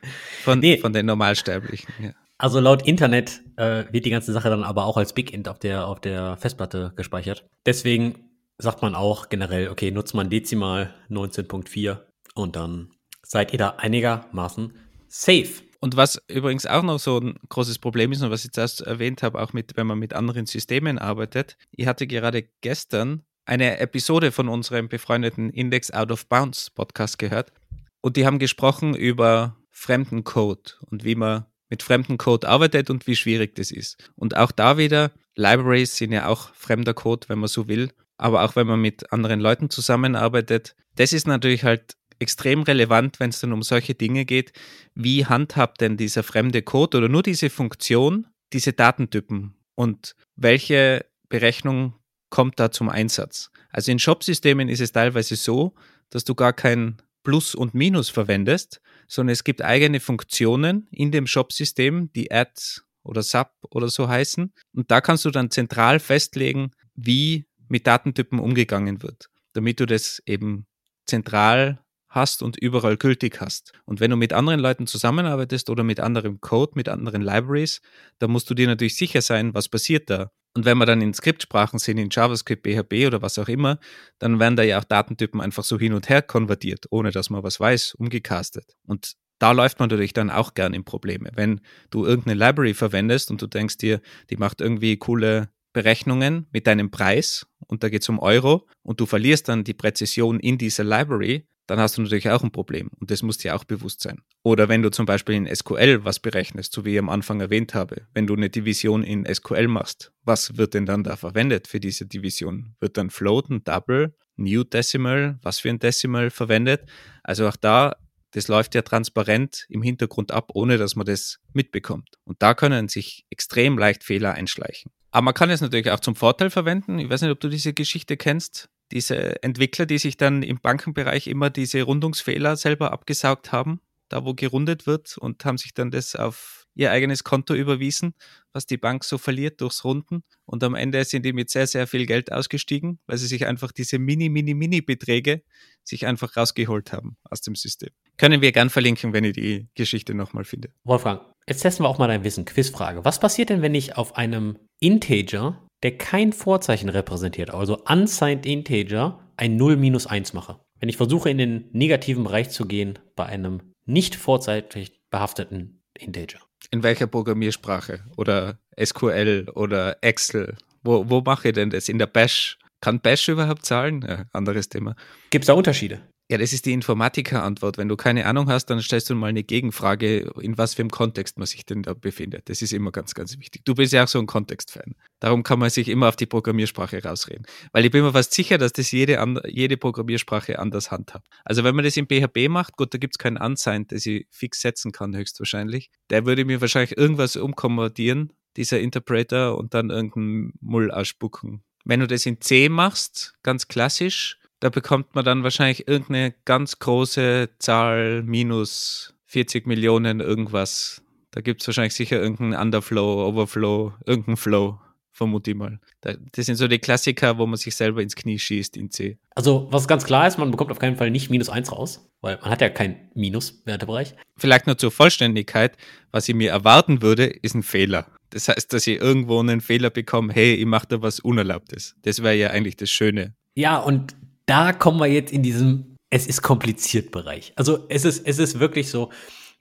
[0.43, 0.77] Von, nee.
[0.77, 2.13] von den Normalsterblichen, ja.
[2.39, 5.59] Also laut Internet äh, wird die ganze Sache dann aber auch als Big Int auf
[5.59, 7.45] der, auf der Festplatte gespeichert.
[7.65, 11.99] Deswegen sagt man auch generell, okay, nutzt man Dezimal 19.4
[12.35, 12.89] und dann
[13.21, 14.73] seid ihr da einigermaßen
[15.07, 15.61] safe.
[15.83, 19.21] Und was übrigens auch noch so ein großes Problem ist und was ich zuerst erwähnt
[19.21, 21.57] habe, auch mit, wenn man mit anderen Systemen arbeitet.
[21.71, 27.51] Ich hatte gerade gestern eine Episode von unserem befreundeten Index Out of Bounds Podcast gehört.
[27.99, 33.53] Und die haben gesprochen über Fremdencode und wie man mit Fremdencode arbeitet und wie schwierig
[33.55, 34.09] das ist.
[34.15, 37.91] Und auch da wieder, Libraries sind ja auch fremder Code, wenn man so will.
[38.15, 43.29] Aber auch wenn man mit anderen Leuten zusammenarbeitet, das ist natürlich halt extrem relevant, wenn
[43.29, 44.53] es dann um solche Dinge geht.
[44.95, 51.95] Wie handhabt denn dieser fremde Code oder nur diese Funktion diese Datentypen und welche Berechnung
[52.29, 53.51] kommt da zum Einsatz.
[53.69, 55.73] Also in Shop-Systemen ist es teilweise so,
[56.09, 61.27] dass du gar kein Plus und Minus verwendest, sondern es gibt eigene Funktionen in dem
[61.27, 64.53] Shop-System, die Add oder Sub oder so heißen.
[64.73, 70.21] Und da kannst du dann zentral festlegen, wie mit Datentypen umgegangen wird, damit du das
[70.25, 70.67] eben
[71.05, 71.82] zentral
[72.13, 73.73] hast und überall gültig hast.
[73.85, 77.81] Und wenn du mit anderen Leuten zusammenarbeitest oder mit anderem Code, mit anderen Libraries,
[78.19, 80.31] dann musst du dir natürlich sicher sein, was passiert da.
[80.55, 83.79] Und wenn wir dann in Skriptsprachen sind, in JavaScript, PHP oder was auch immer,
[84.19, 87.41] dann werden da ja auch Datentypen einfach so hin und her konvertiert, ohne dass man
[87.43, 88.75] was weiß, umgecastet.
[88.85, 91.31] Und da läuft man natürlich dann auch gern in Probleme.
[91.33, 93.99] Wenn du irgendeine Library verwendest und du denkst dir,
[94.29, 98.99] die macht irgendwie coole Berechnungen mit deinem Preis und da geht es um Euro und
[98.99, 102.89] du verlierst dann die Präzision in dieser Library, dann hast du natürlich auch ein Problem
[102.99, 104.21] und das muss dir auch bewusst sein.
[104.43, 107.73] Oder wenn du zum Beispiel in SQL was berechnest, so wie ich am Anfang erwähnt
[107.73, 111.79] habe, wenn du eine Division in SQL machst, was wird denn dann da verwendet für
[111.79, 112.75] diese Division?
[112.79, 116.89] Wird dann Float, ein Double New Decimal, was für ein Decimal verwendet.
[117.23, 117.95] Also auch da,
[118.31, 122.17] das läuft ja transparent im Hintergrund ab, ohne dass man das mitbekommt.
[122.23, 124.91] Und da können sich extrem leicht Fehler einschleichen.
[125.11, 126.97] Aber man kann es natürlich auch zum Vorteil verwenden.
[126.97, 128.69] Ich weiß nicht, ob du diese Geschichte kennst.
[128.93, 134.33] Diese Entwickler, die sich dann im Bankenbereich immer diese Rundungsfehler selber abgesaugt haben, da wo
[134.33, 138.13] gerundet wird und haben sich dann das auf ihr eigenes Konto überwiesen,
[138.51, 140.23] was die Bank so verliert durchs Runden.
[140.45, 143.71] Und am Ende sind die mit sehr, sehr viel Geld ausgestiegen, weil sie sich einfach
[143.71, 145.43] diese mini, mini, mini Beträge
[145.83, 147.89] sich einfach rausgeholt haben aus dem System.
[148.17, 150.73] Können wir gern verlinken, wenn ihr die Geschichte nochmal findet.
[150.83, 152.45] Wolfgang, jetzt testen wir auch mal dein Wissen.
[152.45, 153.03] Quizfrage.
[153.05, 159.19] Was passiert denn, wenn ich auf einem Integer, der kein Vorzeichen repräsentiert, also unsigned Integer,
[159.37, 160.59] ein 0 minus 1 mache?
[160.79, 166.39] Wenn ich versuche, in den negativen Bereich zu gehen bei einem nicht vorzeitig behafteten Integer.
[166.71, 167.99] In welcher Programmiersprache?
[168.17, 170.57] Oder SQL oder Excel?
[170.81, 171.89] Wo, wo mache ich denn das?
[171.89, 172.57] In der Bash?
[172.81, 174.03] Kann Bash überhaupt zahlen?
[174.07, 174.95] Ja, anderes Thema.
[175.29, 176.01] Gibt es da Unterschiede?
[176.33, 177.77] Ja, das ist die Informatiker-Antwort.
[177.77, 180.89] Wenn du keine Ahnung hast, dann stellst du mal eine Gegenfrage, in was für einem
[180.89, 182.49] Kontext man sich denn da befindet.
[182.49, 183.61] Das ist immer ganz, ganz wichtig.
[183.65, 184.95] Du bist ja auch so ein Kontextfan.
[185.19, 187.45] Darum kann man sich immer auf die Programmiersprache rausreden.
[187.71, 191.27] Weil ich bin mir fast sicher, dass das jede, jede Programmiersprache anders handhabt.
[191.45, 194.25] Also wenn man das in PHP macht, gut, da gibt es keinen Unsigned, das ich
[194.31, 195.91] fix setzen kann, höchstwahrscheinlich.
[196.09, 201.61] Der würde mir wahrscheinlich irgendwas umkonvertieren, dieser Interpreter, und dann irgendeinen Mull ausspucken.
[201.85, 206.79] Wenn du das in C machst, ganz klassisch, da bekommt man dann wahrscheinlich irgendeine ganz
[206.79, 211.03] große Zahl minus 40 Millionen irgendwas.
[211.31, 214.79] Da gibt es wahrscheinlich sicher irgendeinen Underflow, Overflow, irgendeinen Flow,
[215.11, 215.81] vermute ich mal.
[215.99, 219.17] Das sind so die Klassiker, wo man sich selber ins Knie schießt in C.
[219.35, 222.37] Also, was ganz klar ist, man bekommt auf keinen Fall nicht minus 1 raus, weil
[222.37, 224.15] man hat ja keinen Minus-Wertebereich.
[224.37, 225.75] Vielleicht nur zur Vollständigkeit,
[226.11, 228.07] was ich mir erwarten würde, ist ein Fehler.
[228.29, 231.97] Das heißt, dass ich irgendwo einen Fehler bekomme, hey, ich mache da was Unerlaubtes.
[232.03, 233.35] Das wäre ja eigentlich das Schöne.
[233.55, 234.15] Ja, und
[234.45, 237.53] da kommen wir jetzt in diesem, es ist kompliziert Bereich.
[237.55, 239.11] Also es ist, es ist wirklich so,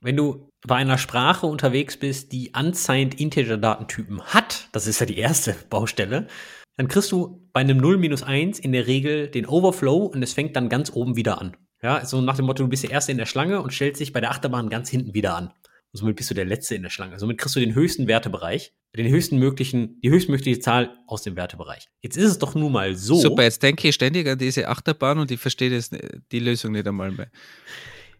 [0.00, 5.18] wenn du bei einer Sprache unterwegs bist, die unsigned Integer-Datentypen hat, das ist ja die
[5.18, 6.26] erste Baustelle,
[6.76, 10.32] dann kriegst du bei einem 0 minus 1 in der Regel den Overflow und es
[10.32, 11.56] fängt dann ganz oben wieder an.
[11.82, 14.12] Ja, so nach dem Motto, du bist der Erste in der Schlange und stellst dich
[14.12, 15.48] bei der Achterbahn ganz hinten wieder an.
[15.48, 17.18] Und somit bist du der Letzte in der Schlange.
[17.18, 21.88] Somit kriegst du den höchsten Wertebereich, den höchsten möglichen, die höchstmögliche Zahl aus dem Wertebereich.
[22.02, 23.14] Jetzt ist es doch nun mal so.
[23.16, 25.90] Super, jetzt denke ich ständig an diese Achterbahn und ich verstehe das,
[26.30, 27.30] die Lösung nicht einmal mehr.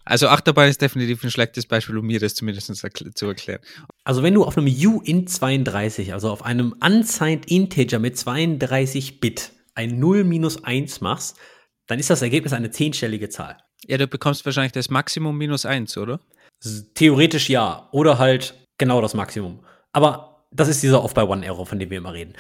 [0.05, 2.75] Also Achterbahn ist definitiv ein schlechtes Beispiel, um mir das zumindest
[3.15, 3.61] zu erklären.
[4.03, 10.01] Also wenn du auf einem UINT32, also auf einem unsigned Integer mit 32 Bit ein
[10.01, 11.37] 0 minus 1 machst,
[11.87, 13.59] dann ist das Ergebnis eine zehnstellige Zahl.
[13.87, 16.21] Ja, du bekommst wahrscheinlich das Maximum minus 1, oder?
[16.95, 17.89] Theoretisch ja.
[17.93, 19.65] Oder halt genau das Maximum.
[19.93, 22.35] Aber das ist dieser Off-by-One-Error, von dem wir immer reden.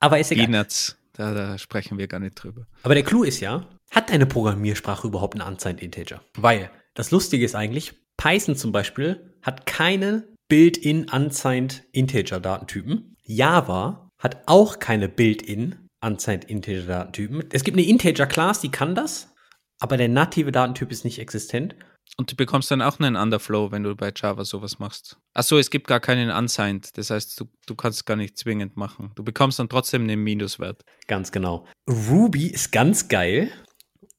[0.00, 0.46] Aber ist egal.
[0.46, 2.66] Peanuts, da, da sprechen wir gar nicht drüber.
[2.82, 6.22] Aber der Clou ist ja, hat deine Programmiersprache überhaupt einen Unsigned Integer?
[6.34, 13.16] Weil das Lustige ist eigentlich, Python zum Beispiel hat keine Built-in Unsigned Integer Datentypen.
[13.22, 17.44] Java hat auch keine Built-in Unsigned Integer Datentypen.
[17.52, 19.34] Es gibt eine Integer Class, die kann das,
[19.78, 21.76] aber der native Datentyp ist nicht existent.
[22.16, 25.18] Und du bekommst dann auch einen Underflow, wenn du bei Java sowas machst.
[25.34, 26.96] Achso, es gibt gar keinen Unsigned.
[26.96, 29.10] Das heißt, du, du kannst gar nicht zwingend machen.
[29.16, 30.82] Du bekommst dann trotzdem einen Minuswert.
[31.08, 31.66] Ganz genau.
[31.88, 33.50] Ruby ist ganz geil,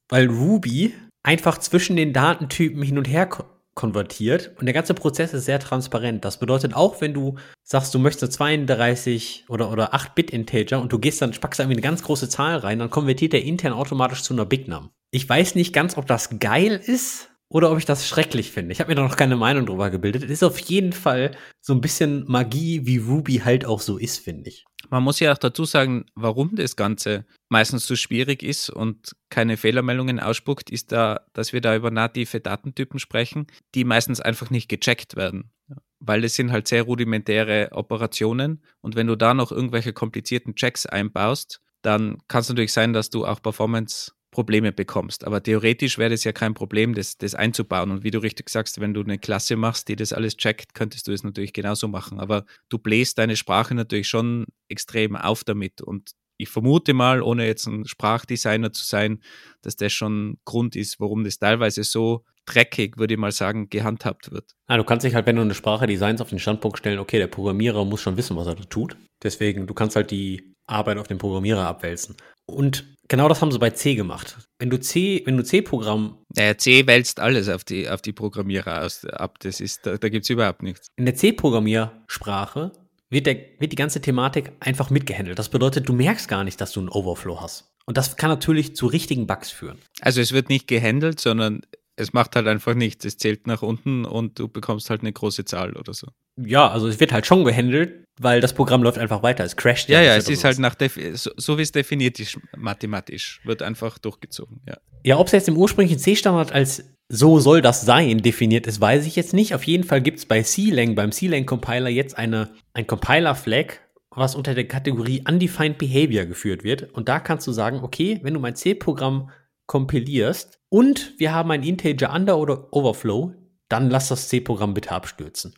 [0.10, 0.94] weil Ruby
[1.24, 3.30] einfach zwischen den Datentypen hin und her
[3.78, 6.26] konvertiert und der ganze Prozess ist sehr transparent.
[6.26, 11.22] Das bedeutet auch, wenn du sagst, du möchtest 32 oder, oder 8-Bit-Integer und du gehst
[11.22, 14.34] dann, packst da irgendwie eine ganz große Zahl rein, dann konvertiert der intern automatisch zu
[14.34, 14.90] einer Big Num.
[15.12, 18.74] Ich weiß nicht ganz, ob das geil ist, oder ob ich das schrecklich finde.
[18.74, 20.24] Ich habe mir da noch keine Meinung drüber gebildet.
[20.24, 21.32] Es ist auf jeden Fall
[21.62, 24.66] so ein bisschen Magie, wie Ruby halt auch so ist, finde ich.
[24.90, 29.58] Man muss ja auch dazu sagen, warum das Ganze meistens so schwierig ist und keine
[29.58, 34.68] Fehlermeldungen ausspuckt, ist da, dass wir da über native Datentypen sprechen, die meistens einfach nicht
[34.68, 35.52] gecheckt werden.
[36.00, 40.86] Weil das sind halt sehr rudimentäre Operationen und wenn du da noch irgendwelche komplizierten Checks
[40.86, 45.26] einbaust, dann kann es natürlich sein, dass du auch Performance Probleme bekommst.
[45.26, 47.92] Aber theoretisch wäre das ja kein Problem, das, das einzubauen.
[47.92, 51.08] Und wie du richtig sagst, wenn du eine Klasse machst, die das alles checkt, könntest
[51.08, 52.20] du es natürlich genauso machen.
[52.20, 55.82] Aber du bläst deine Sprache natürlich schon extrem auf damit.
[55.82, 59.22] Und ich vermute mal, ohne jetzt ein Sprachdesigner zu sein,
[59.62, 64.32] dass das schon Grund ist, warum das teilweise so dreckig, würde ich mal sagen, gehandhabt
[64.32, 64.56] wird.
[64.68, 67.18] Ah, du kannst dich halt, wenn du eine Sprache designst, auf den Standpunkt stellen, okay,
[67.18, 68.98] der Programmierer muss schon wissen, was er da tut.
[69.22, 72.16] Deswegen, du kannst halt die Arbeit auf den Programmierer abwälzen.
[72.46, 74.38] Und genau das haben sie bei C gemacht.
[74.60, 76.18] Wenn du C, wenn du C-Programm.
[76.36, 79.40] Naja, C wälzt alles auf die, auf die Programmierer aus, ab.
[79.40, 80.88] Das ist, da, da gibt es überhaupt nichts.
[80.96, 82.72] In der C-Programmiersprache
[83.10, 85.40] wird, der, wird die ganze Thematik einfach mitgehandelt.
[85.40, 87.72] Das bedeutet, du merkst gar nicht, dass du einen Overflow hast.
[87.86, 89.80] Und das kann natürlich zu richtigen Bugs führen.
[90.02, 91.62] Also es wird nicht gehandelt, sondern
[91.96, 93.06] es macht halt einfach nichts.
[93.06, 96.08] Es zählt nach unten und du bekommst halt eine große Zahl oder so.
[96.38, 99.44] Ja, also es wird halt schon gehandelt, weil das Programm läuft einfach weiter.
[99.44, 100.76] Es crasht Ja, ja, nicht es ist halt nach
[101.14, 104.62] so, so wie es definiert ist, mathematisch, wird einfach durchgezogen.
[104.68, 104.78] Ja.
[105.04, 109.06] Ja, ob es jetzt im ursprünglichen C-Standard als so soll das sein definiert ist, weiß
[109.06, 109.56] ich jetzt nicht.
[109.56, 113.80] Auf jeden Fall gibt es bei C-Lang, beim C-Lang-Compiler jetzt eine, ein Compiler-Flag,
[114.12, 116.92] was unter der Kategorie Undefined Behavior geführt wird.
[116.94, 119.30] Und da kannst du sagen, okay, wenn du mein C-Programm
[119.68, 123.34] kompilierst und wir haben ein Integer Under oder Overflow,
[123.70, 125.54] dann lass das C-Programm bitte abstürzen.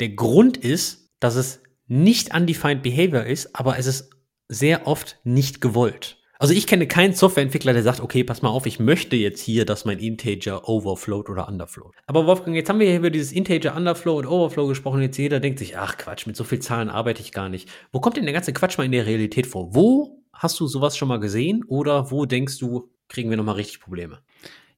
[0.00, 4.10] Der Grund ist, dass es nicht undefined behavior ist, aber es ist
[4.48, 6.16] sehr oft nicht gewollt.
[6.38, 9.66] Also ich kenne keinen Softwareentwickler, der sagt, okay, pass mal auf, ich möchte jetzt hier,
[9.66, 11.94] dass mein Integer overflowt oder underflowt.
[12.06, 15.02] Aber Wolfgang, jetzt haben wir hier über dieses Integer underflow und overflow gesprochen.
[15.02, 17.68] Jetzt jeder denkt sich, ach Quatsch, mit so viel Zahlen arbeite ich gar nicht.
[17.92, 19.74] Wo kommt denn der ganze Quatsch mal in der Realität vor?
[19.74, 23.80] Wo hast du sowas schon mal gesehen oder wo denkst du, kriegen wir nochmal richtig
[23.80, 24.22] Probleme?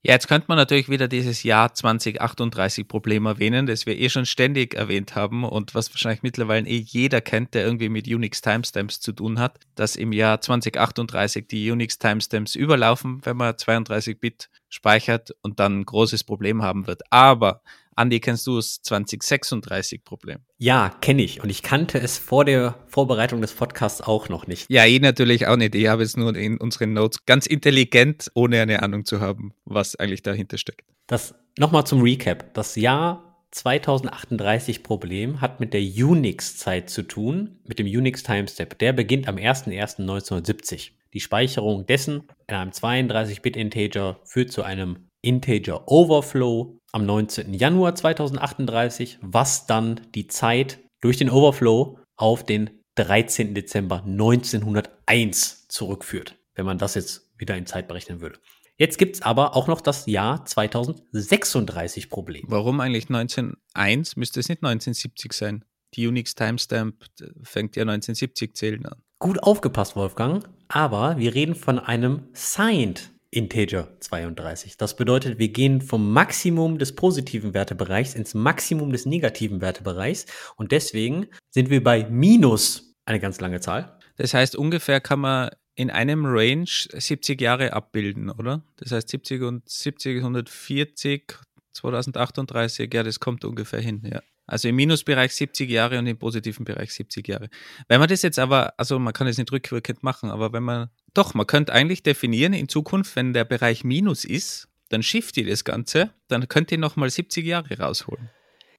[0.05, 4.26] Ja, jetzt könnte man natürlich wieder dieses Jahr 2038 Problem erwähnen, das wir eh schon
[4.26, 8.98] ständig erwähnt haben und was wahrscheinlich mittlerweile eh jeder kennt, der irgendwie mit Unix Timestamps
[8.98, 14.50] zu tun hat, dass im Jahr 2038 die Unix Timestamps überlaufen, wenn man 32 Bit
[14.68, 17.03] speichert und dann ein großes Problem haben wird.
[17.11, 17.62] Aber
[17.97, 20.38] Andi, kennst du das 2036-Problem?
[20.59, 21.43] Ja, kenne ich.
[21.43, 24.70] Und ich kannte es vor der Vorbereitung des Podcasts auch noch nicht.
[24.70, 25.74] Ja, ich natürlich auch nicht.
[25.74, 29.97] Ich habe es nur in unseren Notes ganz intelligent, ohne eine Ahnung zu haben, was
[29.97, 30.82] eigentlich dahinter steckt.
[31.07, 32.55] Das nochmal zum Recap.
[32.55, 38.78] Das Jahr 2038 Problem hat mit der Unix-Zeit zu tun, mit dem Unix Timestamp.
[38.78, 40.93] Der beginnt am 01.01.1970.
[41.12, 47.55] Die Speicherung dessen in einem 32-Bit-Integer führt zu einem Integer Overflow am 19.
[47.55, 53.55] Januar 2038, was dann die Zeit durch den Overflow auf den 13.
[53.55, 58.38] Dezember 1901 zurückführt, wenn man das jetzt wieder in Zeit berechnen würde.
[58.76, 62.45] Jetzt gibt es aber auch noch das Jahr 2036 Problem.
[62.49, 64.16] Warum eigentlich 1901?
[64.16, 65.64] Müsste es nicht 1970 sein?
[65.95, 67.05] Die Unix Timestamp
[67.43, 69.03] fängt ja 1970 zählen an.
[69.18, 74.76] Gut aufgepasst, Wolfgang, aber wir reden von einem Signed Integer 32.
[74.76, 80.26] Das bedeutet, wir gehen vom Maximum des positiven Wertebereichs ins Maximum des negativen Wertebereichs
[80.57, 83.99] und deswegen sind wir bei minus eine ganz lange Zahl.
[84.16, 88.62] Das heißt, ungefähr kann man in einem Range 70 Jahre abbilden, oder?
[88.76, 91.33] Das heißt 70 und 70, 140,
[91.72, 94.20] 2038, ja, das kommt ungefähr hin, ja.
[94.47, 97.49] Also im Minusbereich 70 Jahre und im positiven Bereich 70 Jahre.
[97.88, 100.90] Wenn man das jetzt aber, also man kann es nicht rückwirkend machen, aber wenn man,
[101.14, 105.47] doch, man könnte eigentlich definieren in Zukunft, wenn der Bereich Minus ist, dann shift ihr
[105.47, 108.30] das Ganze, dann könnt ihr nochmal 70 Jahre rausholen.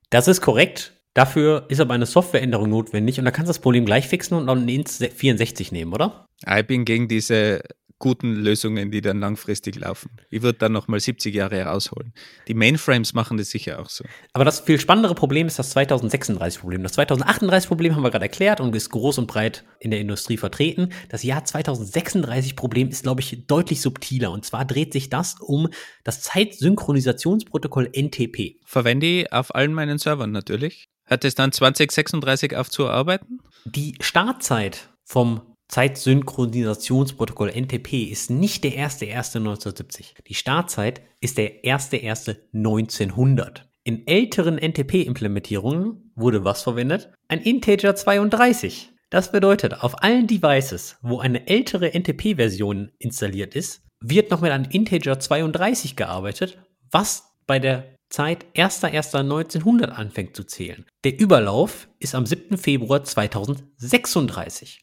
[0.09, 0.93] Das ist korrekt.
[1.14, 4.47] Dafür ist aber eine Softwareänderung notwendig und da kannst du das Problem gleich fixen und
[4.47, 6.28] dann ins 64 nehmen, oder?
[6.45, 7.61] Ich bin gegen diese
[8.04, 10.10] guten Lösungen, die dann langfristig laufen.
[10.30, 12.12] Ich würde dann nochmal 70 Jahre herausholen.
[12.49, 14.04] Die Mainframes machen das sicher auch so.
[14.34, 16.84] Aber das viel spannendere Problem ist das 2036-Problem.
[16.84, 20.89] Das 2038-Problem haben wir gerade erklärt und ist groß und breit in der Industrie vertreten.
[21.08, 24.32] Das Jahr 2036-Problem ist, glaube ich, deutlich subtiler.
[24.32, 25.70] Und zwar dreht sich das um
[26.04, 28.58] das Zeitsynchronisationsprotokoll NTP.
[28.66, 30.89] Verwende ich auf allen meinen Servern natürlich.
[31.06, 33.39] Hat es dann 2036 aufzuarbeiten?
[33.64, 40.24] Die Startzeit vom Zeitsynchronisationsprotokoll NTP ist nicht der 1.1.1970.
[40.28, 43.61] Die Startzeit ist der 1.1.1900.
[43.84, 47.11] In älteren NTP-Implementierungen wurde was verwendet?
[47.28, 48.91] Ein Integer 32.
[49.09, 54.70] Das bedeutet, auf allen Devices, wo eine ältere NTP-Version installiert ist, wird noch mit einem
[54.72, 56.57] Integer 32 gearbeitet,
[56.91, 60.86] was bei der Zeit 1.1.1900 anfängt zu zählen.
[61.03, 62.57] Der Überlauf ist am 7.
[62.57, 64.82] Februar 2036.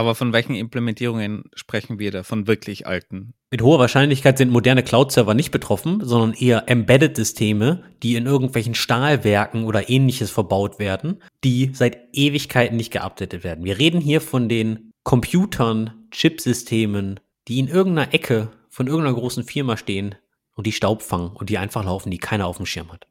[0.00, 2.22] Aber von welchen Implementierungen sprechen wir da?
[2.22, 3.34] Von wirklich alten?
[3.50, 9.64] Mit hoher Wahrscheinlichkeit sind moderne Cloud-Server nicht betroffen, sondern eher Embedded-Systeme, die in irgendwelchen Stahlwerken
[9.64, 13.66] oder ähnliches verbaut werden, die seit Ewigkeiten nicht geupdatet werden.
[13.66, 19.76] Wir reden hier von den Computern, Chipsystemen, die in irgendeiner Ecke von irgendeiner großen Firma
[19.76, 20.14] stehen
[20.54, 23.06] und die Staub fangen und die einfach laufen, die keiner auf dem Schirm hat.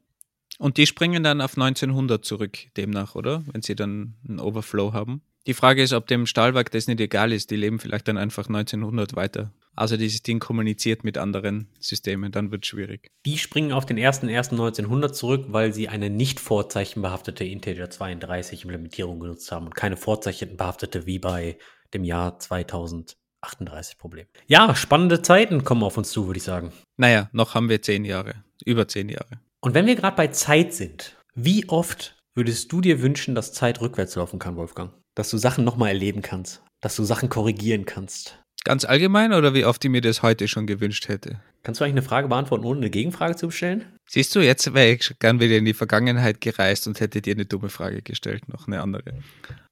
[0.57, 3.43] Und die springen dann auf 1900 zurück, demnach, oder?
[3.51, 5.21] Wenn sie dann einen Overflow haben.
[5.49, 7.49] Die Frage ist, ob dem Stahlwerk das nicht egal ist.
[7.49, 9.51] Die leben vielleicht dann einfach 1900 weiter.
[9.75, 13.09] Also dieses Ding kommuniziert mit anderen Systemen, dann wird es schwierig.
[13.25, 19.51] Die springen auf den 01.01.1900 zurück, weil sie eine nicht vorzeichenbehaftete Integer 32 Implementierung genutzt
[19.51, 21.57] haben und keine vorzeichenbehaftete wie bei
[21.95, 24.27] dem Jahr 2038 Problem.
[24.45, 26.73] Ja, spannende Zeiten kommen auf uns zu, würde ich sagen.
[26.95, 28.35] Naja, noch haben wir zehn Jahre,
[28.65, 29.39] über zehn Jahre.
[29.61, 33.81] Und wenn wir gerade bei Zeit sind, wie oft würdest du dir wünschen, dass Zeit
[33.81, 34.93] rückwärts laufen kann, Wolfgang?
[35.19, 38.39] Dass du Sachen nochmal erleben kannst, dass du Sachen korrigieren kannst.
[38.63, 41.41] Ganz allgemein oder wie oft ich mir das heute schon gewünscht hätte?
[41.61, 43.85] Kannst du eigentlich eine Frage beantworten, ohne eine Gegenfrage zu stellen?
[44.09, 47.45] Siehst du, jetzt wäre ich gern wieder in die Vergangenheit gereist und hätte dir eine
[47.45, 49.13] dumme Frage gestellt, noch eine andere.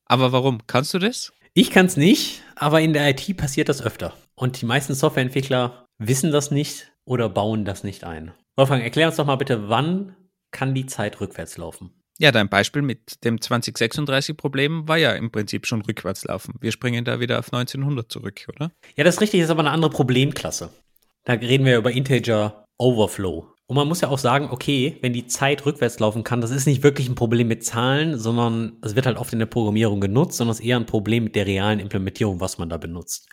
[0.05, 0.59] Aber warum?
[0.67, 1.31] Kannst du das?
[1.53, 4.13] Ich kann es nicht, aber in der IT passiert das öfter.
[4.35, 8.33] Und die meisten Softwareentwickler wissen das nicht oder bauen das nicht ein.
[8.57, 10.13] Wolfgang, erklär uns doch mal bitte, wann
[10.51, 11.96] kann die Zeit rückwärts laufen?
[12.19, 16.55] Ja, dein Beispiel mit dem 2036-Problem war ja im Prinzip schon rückwärts laufen.
[16.59, 18.71] Wir springen da wieder auf 1900 zurück, oder?
[18.95, 20.69] Ja, das ist richtig, ist aber eine andere Problemklasse.
[21.25, 23.47] Da reden wir über Integer Overflow.
[23.67, 26.65] Und man muss ja auch sagen, okay, wenn die Zeit rückwärts laufen kann, das ist
[26.65, 30.37] nicht wirklich ein Problem mit Zahlen, sondern es wird halt oft in der Programmierung genutzt,
[30.37, 33.27] sondern es ist eher ein Problem mit der realen Implementierung, was man da benutzt.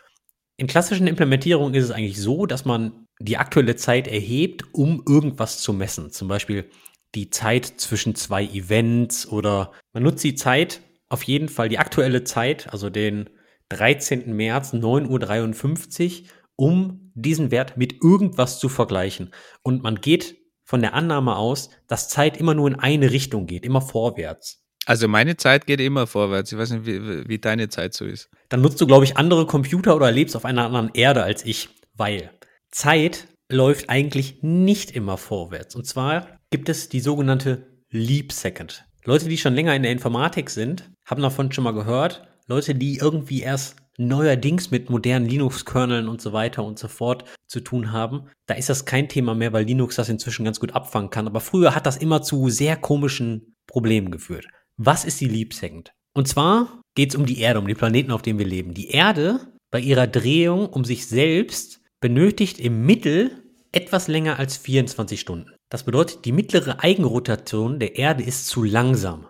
[0.57, 5.61] In klassischen Implementierungen ist es eigentlich so, dass man die aktuelle Zeit erhebt, um irgendwas
[5.61, 6.11] zu messen.
[6.11, 6.68] Zum Beispiel
[7.15, 12.25] die Zeit zwischen zwei Events oder man nutzt die Zeit, auf jeden Fall die aktuelle
[12.25, 13.31] Zeit, also den
[13.69, 14.35] 13.
[14.35, 19.33] März 9.53 Uhr, um diesen Wert mit irgendwas zu vergleichen.
[19.62, 23.65] Und man geht von der Annahme aus, dass Zeit immer nur in eine Richtung geht,
[23.65, 24.65] immer vorwärts.
[24.87, 26.53] Also meine Zeit geht immer vorwärts.
[26.53, 28.29] Ich weiß nicht, wie, wie deine Zeit so ist.
[28.49, 31.71] Dann nutzt du, glaube ich, andere Computer oder lebst auf einer anderen Erde als ich,
[31.95, 32.31] weil
[32.71, 35.75] Zeit läuft eigentlich nicht immer vorwärts.
[35.75, 38.85] Und zwar gibt es die sogenannte Leap Second.
[39.05, 42.29] Leute, die schon länger in der Informatik sind, haben davon schon mal gehört.
[42.47, 47.59] Leute, die irgendwie erst neuerdings mit modernen Linux-Kerneln und so weiter und so fort zu
[47.59, 51.11] tun haben, da ist das kein Thema mehr, weil Linux das inzwischen ganz gut abfangen
[51.11, 51.27] kann.
[51.27, 54.47] Aber früher hat das immer zu sehr komischen Problemen geführt.
[54.77, 55.91] Was ist die Leap Second?
[56.13, 58.75] Und zwar geht es um die Erde, um den Planeten, auf dem wir leben.
[58.75, 59.41] Die Erde
[59.73, 63.43] bei ihrer Drehung um sich selbst benötigt im Mittel
[63.73, 65.51] etwas länger als 24 Stunden.
[65.75, 69.27] Das bedeutet, die mittlere Eigenrotation der Erde ist zu langsam.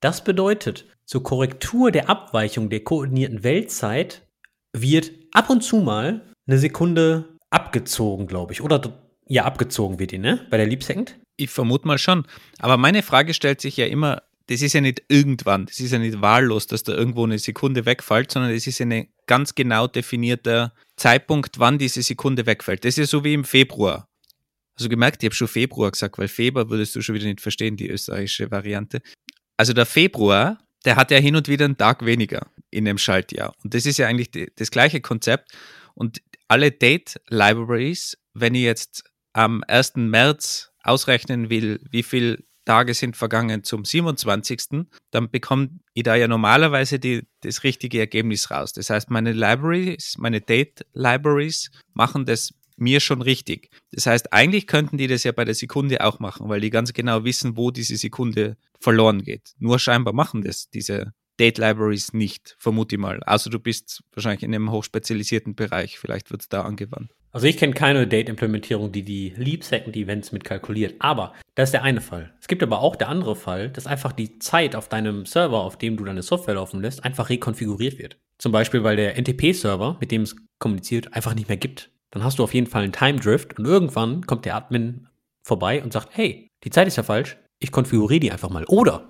[0.00, 4.26] Das bedeutet, zur Korrektur der Abweichung der koordinierten Weltzeit
[4.72, 8.62] wird ab und zu mal eine Sekunde abgezogen, glaube ich.
[8.62, 10.44] Oder ja, abgezogen wird die, ne?
[10.50, 11.16] Bei der Leap Second?
[11.36, 12.26] Ich vermute mal schon.
[12.58, 16.00] Aber meine Frage stellt sich ja immer, das ist ja nicht irgendwann, das ist ja
[16.00, 20.72] nicht wahllos, dass da irgendwo eine Sekunde wegfällt, sondern es ist ein ganz genau definierter
[20.96, 22.84] Zeitpunkt, wann diese Sekunde wegfällt.
[22.84, 24.09] Das ist ja so wie im Februar.
[24.80, 27.76] Also gemerkt, ich habe schon Februar gesagt, weil Februar würdest du schon wieder nicht verstehen,
[27.76, 29.02] die österreichische Variante.
[29.58, 33.54] Also der Februar, der hat ja hin und wieder einen Tag weniger in dem Schaltjahr.
[33.62, 35.52] Und das ist ja eigentlich die, das gleiche Konzept.
[35.94, 39.04] Und alle Date Libraries, wenn ich jetzt
[39.34, 39.96] am 1.
[39.96, 46.26] März ausrechnen will, wie viele Tage sind vergangen zum 27., dann bekomme ich da ja
[46.26, 48.72] normalerweise die, das richtige Ergebnis raus.
[48.72, 53.70] Das heißt, meine Libraries, meine Date Libraries machen das mir schon richtig.
[53.92, 56.92] Das heißt, eigentlich könnten die das ja bei der Sekunde auch machen, weil die ganz
[56.92, 59.54] genau wissen, wo diese Sekunde verloren geht.
[59.58, 63.22] Nur scheinbar machen das diese Date Libraries nicht, vermute ich mal.
[63.22, 67.12] Also du bist wahrscheinlich in einem hochspezialisierten Bereich, vielleicht wird es da angewandt.
[67.32, 70.96] Also ich kenne keine Date-Implementierung, die die Leap-Second-Events mit kalkuliert.
[70.98, 72.34] Aber das ist der eine Fall.
[72.40, 75.78] Es gibt aber auch der andere Fall, dass einfach die Zeit auf deinem Server, auf
[75.78, 78.18] dem du deine Software laufen lässt, einfach rekonfiguriert wird.
[78.36, 81.90] Zum Beispiel, weil der NTP-Server, mit dem es kommuniziert, einfach nicht mehr gibt.
[82.10, 85.08] Dann hast du auf jeden Fall einen Time Drift und irgendwann kommt der Admin
[85.42, 88.64] vorbei und sagt, hey, die Zeit ist ja falsch, ich konfiguriere die einfach mal.
[88.66, 89.08] Oder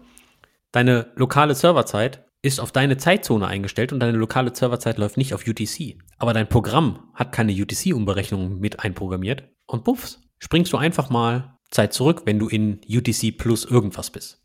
[0.72, 5.46] deine lokale Serverzeit ist auf deine Zeitzone eingestellt und deine lokale Serverzeit läuft nicht auf
[5.46, 5.98] UTC.
[6.18, 11.92] Aber dein Programm hat keine UTC-Umberechnung mit einprogrammiert und puffs, springst du einfach mal Zeit
[11.92, 14.42] zurück, wenn du in UTC plus irgendwas bist.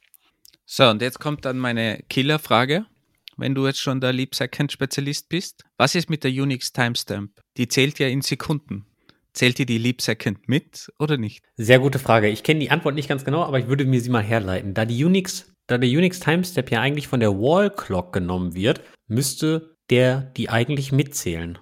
[0.65, 2.85] So, und jetzt kommt dann meine Killerfrage.
[3.37, 7.31] Wenn du jetzt schon der Leap Second Spezialist bist, was ist mit der Unix Timestamp?
[7.57, 8.85] Die zählt ja in Sekunden.
[9.33, 11.43] Zählt dir die Leap Second mit oder nicht?
[11.57, 12.29] Sehr gute Frage.
[12.29, 14.73] Ich kenne die Antwort nicht ganz genau, aber ich würde mir sie mal herleiten.
[14.73, 18.81] Da die Unix, da der Unix Timestamp ja eigentlich von der Wall Clock genommen wird,
[19.07, 21.59] müsste der die eigentlich mitzählen.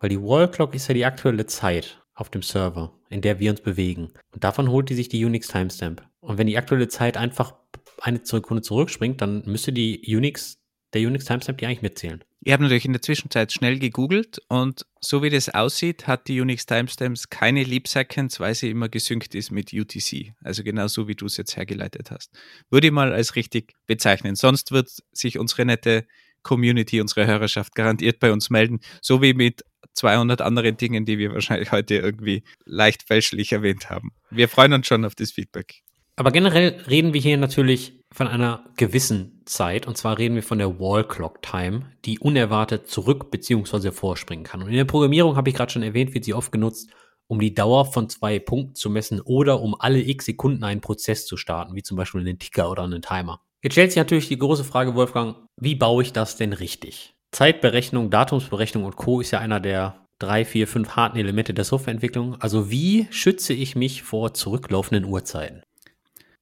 [0.00, 3.52] Weil die Wall Clock ist ja die aktuelle Zeit auf dem Server, in der wir
[3.52, 4.12] uns bewegen.
[4.32, 6.02] Und davon holt die sich die Unix Timestamp.
[6.20, 7.54] Und wenn die aktuelle Zeit einfach
[8.00, 10.58] eine Sekunde zurückspringt, dann müsste die Unix,
[10.92, 12.22] der Unix Timestamp die eigentlich mitzählen.
[12.44, 16.40] Ich habe natürlich in der Zwischenzeit schnell gegoogelt und so wie das aussieht, hat die
[16.40, 20.32] Unix Timestamps keine Leap Seconds, weil sie immer gesynkt ist mit UTC.
[20.42, 22.32] Also genau so, wie du es jetzt hergeleitet hast.
[22.68, 24.34] Würde ich mal als richtig bezeichnen.
[24.34, 26.04] Sonst wird sich unsere nette
[26.42, 29.62] Community, unsere Hörerschaft garantiert bei uns melden, so wie mit
[29.94, 34.10] 200 anderen Dingen, die wir wahrscheinlich heute irgendwie leicht fälschlich erwähnt haben.
[34.30, 35.82] Wir freuen uns schon auf das Feedback.
[36.16, 40.58] Aber generell reden wir hier natürlich von einer gewissen Zeit, und zwar reden wir von
[40.58, 43.90] der Wall Clock Time, die unerwartet zurück bzw.
[43.90, 44.62] vorspringen kann.
[44.62, 46.90] Und in der Programmierung habe ich gerade schon erwähnt, wird sie oft genutzt,
[47.26, 51.24] um die Dauer von zwei Punkten zu messen oder um alle x Sekunden einen Prozess
[51.24, 53.40] zu starten, wie zum Beispiel einen Ticker oder einen Timer.
[53.62, 57.14] Jetzt stellt sich natürlich die große Frage, Wolfgang, wie baue ich das denn richtig?
[57.30, 59.20] Zeitberechnung, Datumsberechnung und Co.
[59.20, 62.40] ist ja einer der drei, vier, fünf harten Elemente der Softwareentwicklung.
[62.40, 65.62] Also wie schütze ich mich vor zurücklaufenden Uhrzeiten?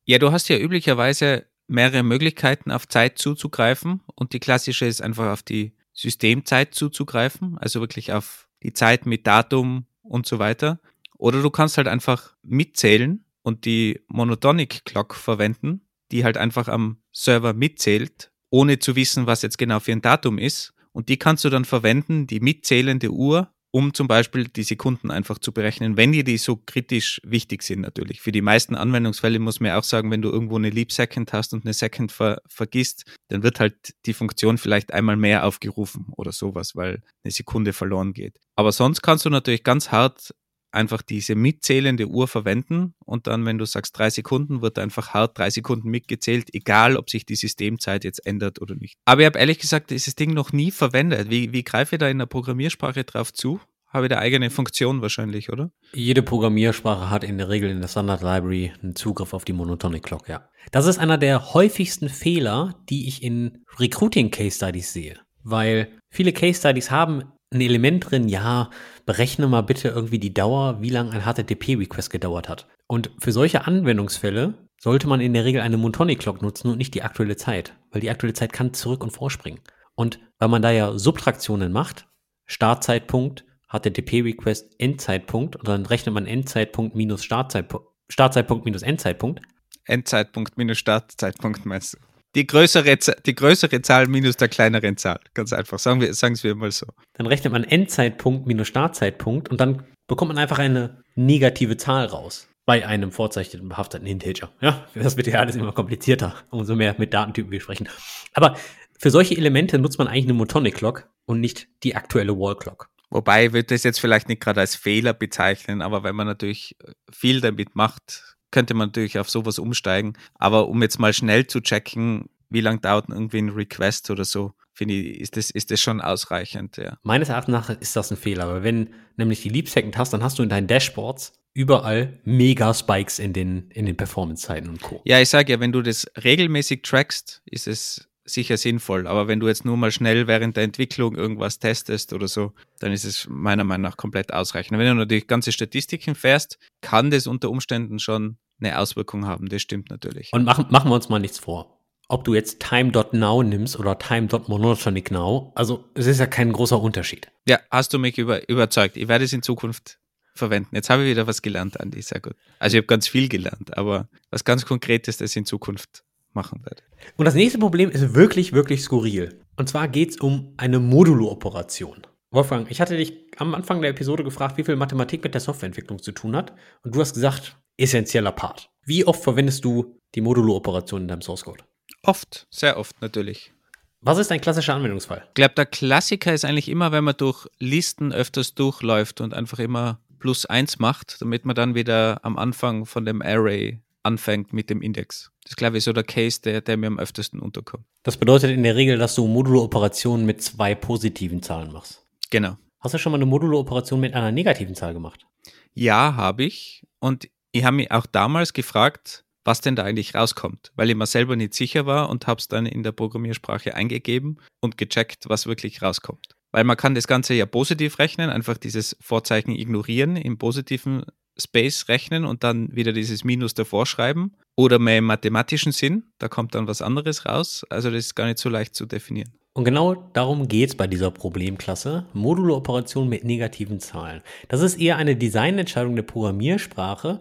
[0.04, 5.32] Ja, du hast ja üblicherweise mehrere Möglichkeiten, auf Zeit zuzugreifen und die klassische ist einfach
[5.32, 10.80] auf die Systemzeit zuzugreifen, also wirklich auf die Zeit mit Datum und so weiter.
[11.16, 16.98] Oder du kannst halt einfach mitzählen und die Monotonic Clock verwenden, die halt einfach am
[17.12, 20.74] Server mitzählt, ohne zu wissen, was jetzt genau für ein Datum ist.
[20.92, 25.38] Und die kannst du dann verwenden, die mitzählende Uhr, um zum Beispiel die Sekunden einfach
[25.38, 28.20] zu berechnen, wenn dir die so kritisch wichtig sind natürlich.
[28.20, 31.52] Für die meisten Anwendungsfälle muss man auch sagen, wenn du irgendwo eine Leap Second hast
[31.54, 36.32] und eine Second ver vergisst, dann wird halt die Funktion vielleicht einmal mehr aufgerufen oder
[36.32, 38.38] sowas, weil eine Sekunde verloren geht.
[38.56, 40.34] Aber sonst kannst du natürlich ganz hart
[40.72, 45.38] einfach diese mitzählende Uhr verwenden und dann, wenn du sagst drei Sekunden, wird einfach hart
[45.38, 48.96] drei Sekunden mitgezählt, egal ob sich die Systemzeit jetzt ändert oder nicht.
[49.04, 51.30] Aber ich habe ehrlich gesagt dieses Ding noch nie verwendet.
[51.30, 53.60] Wie, wie greife ich da in der Programmiersprache drauf zu?
[53.92, 55.72] Habe ich da eigene Funktion wahrscheinlich, oder?
[55.92, 60.04] Jede Programmiersprache hat in der Regel in der Standard Library einen Zugriff auf die Monotonic
[60.04, 60.48] Clock, ja.
[60.70, 65.18] Das ist einer der häufigsten Fehler, die ich in Recruiting Case Studies sehe.
[65.42, 68.70] Weil viele Case Studies haben ein Element drin, ja,
[69.11, 72.68] berechne mal bitte irgendwie die Dauer, wie lange ein HTTP-Request gedauert hat.
[72.86, 76.94] Und für solche Anwendungsfälle sollte man in der Regel eine Montonic Clock nutzen und nicht
[76.94, 79.58] die aktuelle Zeit, weil die aktuelle Zeit kann zurück und vorspringen.
[79.96, 82.06] Und weil man da ja Subtraktionen macht,
[82.46, 89.42] Startzeitpunkt, HTTP-Request, Endzeitpunkt, und dann rechnet man Endzeitpunkt minus Startzeitpunkt, Startzeitpunkt minus Endzeitpunkt.
[89.86, 91.98] Endzeitpunkt minus Startzeitpunkt meinst du?
[92.34, 95.20] Die größere, die größere Zahl minus der kleineren Zahl.
[95.34, 95.78] Ganz einfach.
[95.78, 96.86] Sagen wir, sagen wir mal so.
[97.14, 102.48] Dann rechnet man Endzeitpunkt minus Startzeitpunkt und dann bekommt man einfach eine negative Zahl raus.
[102.66, 104.52] Bei einem vorzeichneten behafteten Integer.
[104.60, 107.88] Ja, das wird ja alles immer komplizierter, umso mehr mit Datentypen wir sprechen.
[108.34, 108.56] Aber
[108.98, 112.90] für solche Elemente nutzt man eigentlich eine Motonic Clock und nicht die aktuelle Wall Clock.
[113.08, 116.76] Wobei ich würde das jetzt vielleicht nicht gerade als Fehler bezeichnen, aber wenn man natürlich
[117.10, 120.14] viel damit macht, könnte man natürlich auf sowas umsteigen.
[120.34, 124.53] Aber um jetzt mal schnell zu checken, wie lange dauert irgendwie ein Request oder so,
[124.72, 126.98] finde ich, ist das, ist das schon ausreichend, ja.
[127.03, 130.22] Meines Erachtens nach ist das ein Fehler, weil wenn nämlich die Leap Second hast, dann
[130.22, 135.01] hast du in deinen Dashboards überall mega Spikes in den, in den Performance-Zeiten und Co.
[135.05, 139.06] Ja, ich sage ja, wenn du das regelmäßig trackst, ist es sicher sinnvoll.
[139.06, 142.92] Aber wenn du jetzt nur mal schnell während der Entwicklung irgendwas testest oder so, dann
[142.92, 144.78] ist es meiner Meinung nach komplett ausreichend.
[144.78, 149.48] Wenn du natürlich ganze Statistiken fährst, kann das unter Umständen schon eine Auswirkung haben.
[149.48, 150.30] Das stimmt natürlich.
[150.32, 151.78] Und machen, machen wir uns mal nichts vor.
[152.08, 157.30] Ob du jetzt time.now nimmst oder time.monotonic now, also es ist ja kein großer Unterschied.
[157.46, 158.96] Ja, hast du mich über, überzeugt.
[158.96, 160.00] Ich werde es in Zukunft
[160.34, 160.74] verwenden.
[160.74, 162.34] Jetzt habe ich wieder was gelernt, Andi, sehr gut.
[162.58, 166.04] Also ich habe ganz viel gelernt, aber was ganz Konkretes, das in Zukunft
[166.34, 166.82] machen werde.
[167.16, 169.40] Und das nächste Problem ist wirklich, wirklich skurril.
[169.56, 172.06] Und zwar geht es um eine Modulo-Operation.
[172.30, 176.00] Wolfgang, ich hatte dich am Anfang der Episode gefragt, wie viel Mathematik mit der Softwareentwicklung
[176.00, 176.54] zu tun hat.
[176.82, 178.70] Und du hast gesagt, essentieller Part.
[178.84, 181.64] Wie oft verwendest du die Modulo-Operation in deinem Source Code?
[182.02, 183.52] Oft, sehr oft natürlich.
[184.00, 185.24] Was ist ein klassischer Anwendungsfall?
[185.28, 189.58] Ich glaube, der Klassiker ist eigentlich immer, wenn man durch Listen öfters durchläuft und einfach
[189.58, 194.70] immer plus eins macht, damit man dann wieder am Anfang von dem Array anfängt mit
[194.70, 195.30] dem Index.
[195.42, 197.84] Das ist, glaube ich, so der Case, der, der mir am öftesten unterkommt.
[198.03, 202.05] Das bedeutet in der Regel, dass du Modulo-Operationen mit zwei positiven Zahlen machst.
[202.30, 202.57] Genau.
[202.80, 205.26] Hast du schon mal eine Modulo-Operation mit einer negativen Zahl gemacht?
[205.74, 206.86] Ja, habe ich.
[206.98, 211.07] Und ich habe mich auch damals gefragt, was denn da eigentlich rauskommt, weil ich mir
[211.07, 215.46] selber nicht sicher war und habe es dann in der Programmiersprache eingegeben und gecheckt, was
[215.46, 216.36] wirklich rauskommt.
[216.53, 221.05] Weil man kann das Ganze ja positiv rechnen, einfach dieses Vorzeichen ignorieren, im positiven
[221.38, 224.36] Space rechnen und dann wieder dieses Minus davor schreiben.
[224.56, 227.64] Oder mehr im mathematischen Sinn, da kommt dann was anderes raus.
[227.70, 229.32] Also das ist gar nicht so leicht zu definieren.
[229.52, 232.06] Und genau darum geht es bei dieser Problemklasse.
[232.12, 234.22] Modulo-Operation mit negativen Zahlen.
[234.48, 237.20] Das ist eher eine Designentscheidung der Programmiersprache,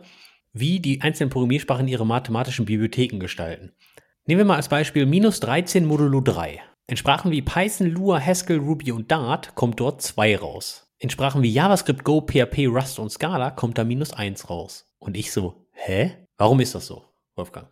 [0.53, 3.71] wie die einzelnen Programmiersprachen ihre mathematischen Bibliotheken gestalten.
[4.25, 6.61] Nehmen wir mal als Beispiel minus 13 modulo 3.
[6.87, 10.88] In Sprachen wie Python, Lua, Haskell, Ruby und Dart kommt dort 2 raus.
[11.01, 14.85] In Sprachen wie JavaScript, Go, PHP, Rust und Scala kommt da minus 1 raus.
[14.99, 16.11] Und ich so, hä?
[16.37, 17.69] Warum ist das so, Wolfgang?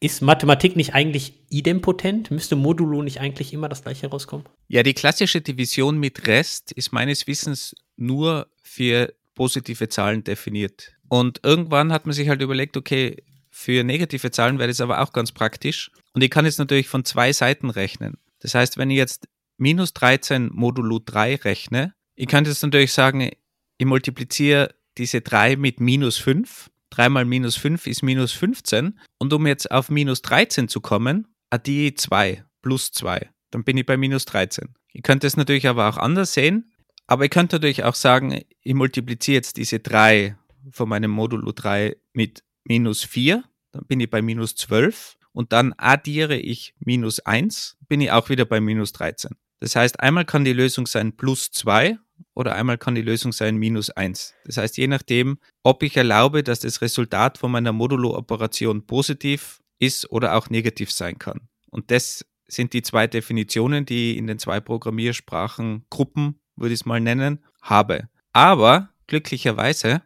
[0.00, 2.30] Ist Mathematik nicht eigentlich idempotent?
[2.30, 4.46] Müsste Modulo nicht eigentlich immer das gleiche rauskommen?
[4.68, 10.94] Ja, die klassische Division mit Rest ist meines Wissens nur für positive Zahlen definiert.
[11.10, 15.12] Und irgendwann hat man sich halt überlegt, okay, für negative Zahlen wäre das aber auch
[15.12, 15.90] ganz praktisch.
[16.14, 18.16] Und ich kann jetzt natürlich von zwei Seiten rechnen.
[18.40, 23.30] Das heißt, wenn ich jetzt minus 13 modulo 3 rechne, ich könnte jetzt natürlich sagen,
[23.78, 28.98] ich multipliziere diese 3 mit minus 5 3 mal minus 5 ist minus 15.
[29.18, 33.30] Und um jetzt auf minus 13 zu kommen, addiere ich 2 plus 2.
[33.50, 34.74] Dann bin ich bei minus 13.
[34.92, 36.72] Ihr könnt es natürlich aber auch anders sehen.
[37.06, 40.36] Aber ihr könnt natürlich auch sagen, ich multipliziere jetzt diese 3
[40.70, 43.42] von meinem Modulo 3 mit minus 4,
[43.72, 48.28] dann bin ich bei minus 12 und dann addiere ich minus 1, bin ich auch
[48.28, 49.32] wieder bei minus 13.
[49.58, 51.98] Das heißt, einmal kann die Lösung sein plus 2
[52.34, 54.34] oder einmal kann die Lösung sein minus 1.
[54.44, 60.10] Das heißt, je nachdem, ob ich erlaube, dass das Resultat von meiner Modulo-Operation positiv ist
[60.10, 61.48] oder auch negativ sein kann.
[61.70, 66.86] Und das sind die zwei Definitionen, die in den zwei Programmiersprachen Gruppen, würde ich es
[66.86, 68.08] mal nennen, habe.
[68.32, 70.02] Aber glücklicherweise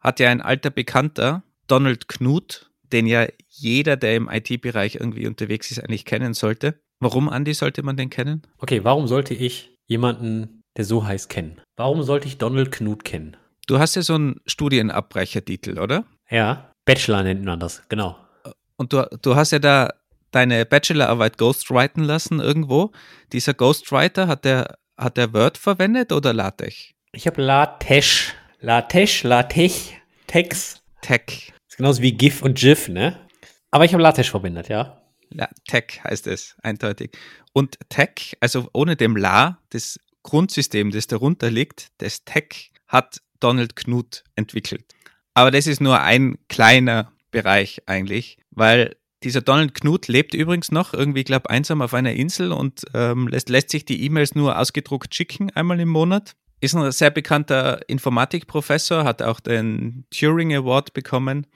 [0.00, 5.70] hat ja ein alter Bekannter, Donald Knuth, den ja jeder, der im IT-Bereich irgendwie unterwegs
[5.70, 6.80] ist, eigentlich kennen sollte.
[7.00, 8.42] Warum, Andy, sollte man den kennen?
[8.58, 11.60] Okay, warum sollte ich jemanden, der so heißt, kennen?
[11.78, 13.36] Warum sollte ich Donald Knuth kennen?
[13.68, 16.04] Du hast ja so einen Studienabbrechertitel, oder?
[16.28, 18.16] Ja, Bachelor nennt man das, genau.
[18.76, 19.94] Und du, du hast ja da
[20.32, 22.90] deine Bachelorarbeit ghostwriten lassen irgendwo.
[23.32, 26.90] Dieser Ghostwriter, hat der, hat der Word verwendet oder LaTeX?
[27.12, 28.34] Ich habe LaTeX.
[28.58, 29.90] LaTeX, LaTeX,
[30.26, 30.82] Tex.
[31.00, 31.52] Tech.
[31.68, 33.20] Ist genauso wie GIF und GIF, ne?
[33.70, 35.00] Aber ich habe LaTeX verwendet, ja.
[35.30, 37.16] Ja, Tech heißt es, eindeutig.
[37.52, 43.76] Und Tech, also ohne dem La, das Grundsystem, das darunter liegt, das Tech hat Donald
[43.76, 44.94] Knuth entwickelt.
[45.34, 50.94] Aber das ist nur ein kleiner Bereich eigentlich, weil dieser Donald Knuth lebt übrigens noch
[50.94, 55.14] irgendwie, glaube einsam auf einer Insel und ähm, lässt, lässt sich die E-Mails nur ausgedruckt
[55.14, 56.34] schicken, einmal im Monat.
[56.60, 61.46] Ist ein sehr bekannter Informatikprofessor, hat auch den Turing Award bekommen.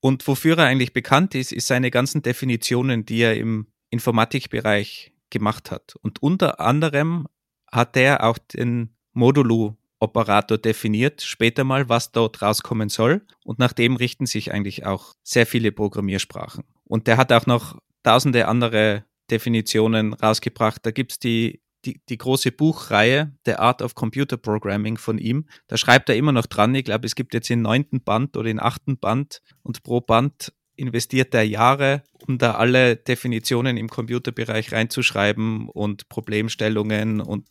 [0.00, 5.70] Und wofür er eigentlich bekannt ist, ist seine ganzen Definitionen, die er im Informatikbereich gemacht
[5.70, 5.94] hat.
[6.02, 7.28] Und unter anderem
[7.72, 13.22] hat er auch den Modulo-Operator definiert, später mal, was dort rauskommen soll.
[13.44, 16.64] Und nach dem richten sich eigentlich auch sehr viele Programmiersprachen.
[16.84, 20.84] Und der hat auch noch tausende andere Definitionen rausgebracht.
[20.84, 25.46] Da gibt es die, die, die große Buchreihe, The Art of Computer Programming von ihm.
[25.68, 26.74] Da schreibt er immer noch dran.
[26.74, 30.52] Ich glaube, es gibt jetzt den neunten Band oder den achten Band und pro Band
[30.76, 37.46] investiert er Jahre, um da alle Definitionen im Computerbereich reinzuschreiben und Problemstellungen und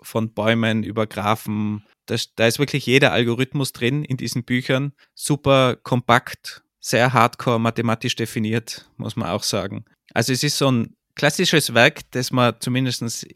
[0.00, 1.84] von Bäumen über Graphen.
[2.06, 4.92] Das, da ist wirklich jeder Algorithmus drin in diesen Büchern.
[5.14, 9.86] Super kompakt sehr hardcore mathematisch definiert, muss man auch sagen.
[10.12, 13.26] Also es ist so ein klassisches Werk, das man zumindest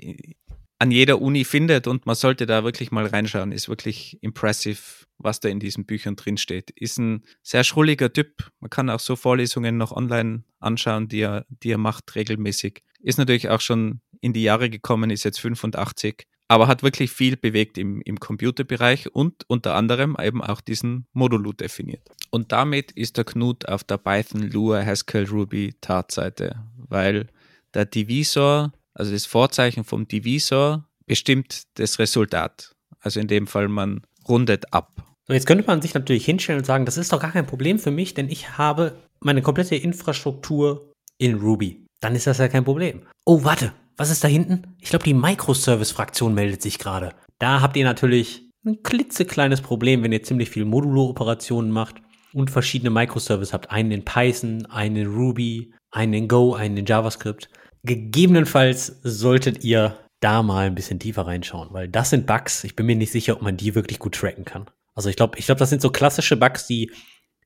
[0.78, 3.52] an jeder Uni findet und man sollte da wirklich mal reinschauen.
[3.52, 4.78] Ist wirklich impressive,
[5.18, 6.70] was da in diesen Büchern drin steht.
[6.70, 8.50] Ist ein sehr schrulliger Typ.
[8.60, 12.82] Man kann auch so Vorlesungen noch online anschauen, die er, die er macht regelmäßig.
[13.00, 17.36] Ist natürlich auch schon in die Jahre gekommen, ist jetzt 85 aber hat wirklich viel
[17.36, 22.08] bewegt im, im Computerbereich und unter anderem eben auch diesen Modulo definiert.
[22.30, 27.28] Und damit ist der Knut auf der Python, Lua, Haskell, Ruby Tartseite, weil
[27.74, 32.74] der Divisor, also das Vorzeichen vom Divisor, bestimmt das Resultat.
[33.00, 35.04] Also in dem Fall, man rundet ab.
[35.26, 37.78] So, jetzt könnte man sich natürlich hinstellen und sagen, das ist doch gar kein Problem
[37.78, 41.86] für mich, denn ich habe meine komplette Infrastruktur in Ruby.
[42.00, 43.02] Dann ist das ja kein Problem.
[43.24, 44.74] Oh, warte, was ist da hinten?
[44.80, 47.14] Ich glaube, die Microservice-Fraktion meldet sich gerade.
[47.38, 51.96] Da habt ihr natürlich ein klitzekleines Problem, wenn ihr ziemlich viel Modulo-Operationen macht
[52.32, 53.70] und verschiedene Microservices habt.
[53.70, 57.48] Einen in Python, einen in Ruby, einen in Go, einen in JavaScript.
[57.84, 62.64] Gegebenenfalls solltet ihr da mal ein bisschen tiefer reinschauen, weil das sind Bugs.
[62.64, 64.68] Ich bin mir nicht sicher, ob man die wirklich gut tracken kann.
[64.94, 66.90] Also ich glaube, ich glaube, das sind so klassische Bugs, die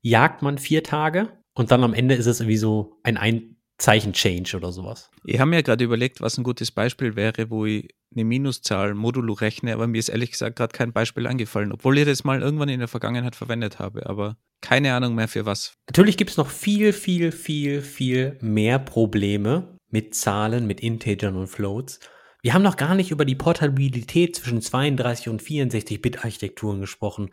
[0.00, 4.56] jagt man vier Tage und dann am Ende ist es irgendwie so ein, ein Zeichen-Change
[4.56, 5.10] oder sowas.
[5.24, 9.32] Ich habe mir gerade überlegt, was ein gutes Beispiel wäre, wo ich eine Minuszahl modulo
[9.32, 12.68] rechne, aber mir ist ehrlich gesagt gerade kein Beispiel angefallen, obwohl ich das mal irgendwann
[12.68, 15.74] in der Vergangenheit verwendet habe, aber keine Ahnung mehr für was.
[15.88, 21.46] Natürlich gibt es noch viel, viel, viel, viel mehr Probleme mit Zahlen, mit Integern und
[21.46, 22.00] Floats.
[22.42, 27.30] Wir haben noch gar nicht über die Portabilität zwischen 32 und 64 Bit Architekturen gesprochen.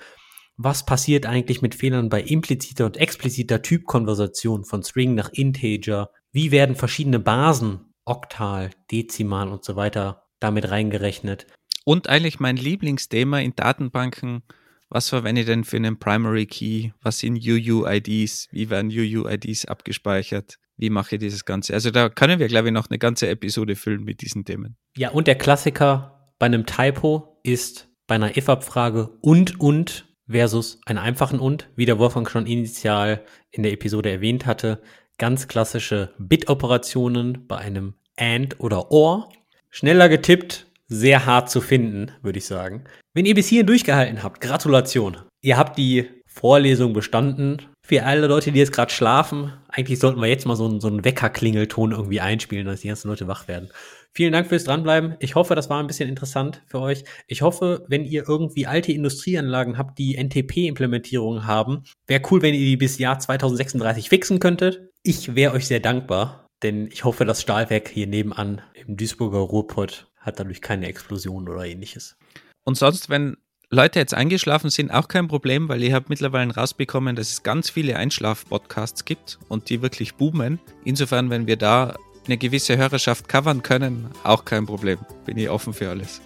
[0.55, 6.51] Was passiert eigentlich mit Fehlern bei impliziter und expliziter Typkonversation von String nach Integer, wie
[6.51, 11.47] werden verschiedene Basen, Oktal, Dezimal und so weiter, damit reingerechnet?
[11.85, 14.43] Und eigentlich mein Lieblingsthema in Datenbanken,
[14.89, 16.91] was verwende ich denn für einen Primary Key?
[17.01, 18.47] Was sind UUIDs?
[18.51, 20.55] Wie werden UUIDs abgespeichert?
[20.77, 21.73] Wie mache ich dieses Ganze?
[21.73, 24.77] Also da können wir, glaube ich, noch eine ganze Episode füllen mit diesen Themen.
[24.97, 30.99] Ja, und der Klassiker bei einem Typo ist bei einer if-Abfrage und und versus einen
[30.99, 34.81] einfachen und, wie der Wolfgang schon initial in der Episode erwähnt hatte,
[35.17, 39.29] ganz klassische Bit-Operationen bei einem AND oder OR.
[39.69, 42.83] Schneller getippt, sehr hart zu finden, würde ich sagen.
[43.13, 45.17] Wenn ihr bis hierhin durchgehalten habt, Gratulation.
[45.41, 47.61] Ihr habt die Vorlesung bestanden.
[47.85, 50.87] Für alle Leute, die jetzt gerade schlafen, eigentlich sollten wir jetzt mal so einen, so
[50.87, 53.69] einen Weckerklingelton irgendwie einspielen, dass die ganzen Leute wach werden.
[54.13, 55.15] Vielen Dank fürs Dranbleiben.
[55.19, 57.03] Ich hoffe, das war ein bisschen interessant für euch.
[57.27, 62.59] Ich hoffe, wenn ihr irgendwie alte Industrieanlagen habt, die NTP-Implementierungen haben, wäre cool, wenn ihr
[62.59, 64.89] die bis Jahr 2036 fixen könntet.
[65.03, 70.08] Ich wäre euch sehr dankbar, denn ich hoffe, das Stahlwerk hier nebenan im Duisburger Ruhrpott
[70.19, 72.17] hat dadurch keine Explosion oder ähnliches.
[72.63, 73.37] Und sonst, wenn
[73.71, 77.69] Leute jetzt eingeschlafen sind, auch kein Problem, weil ihr habt mittlerweile rausbekommen, dass es ganz
[77.69, 80.59] viele Einschlaf-Podcasts gibt und die wirklich boomen.
[80.85, 81.95] Insofern, wenn wir da
[82.25, 84.99] eine gewisse Hörerschaft covern können, auch kein Problem.
[85.25, 86.21] Bin ich offen für alles.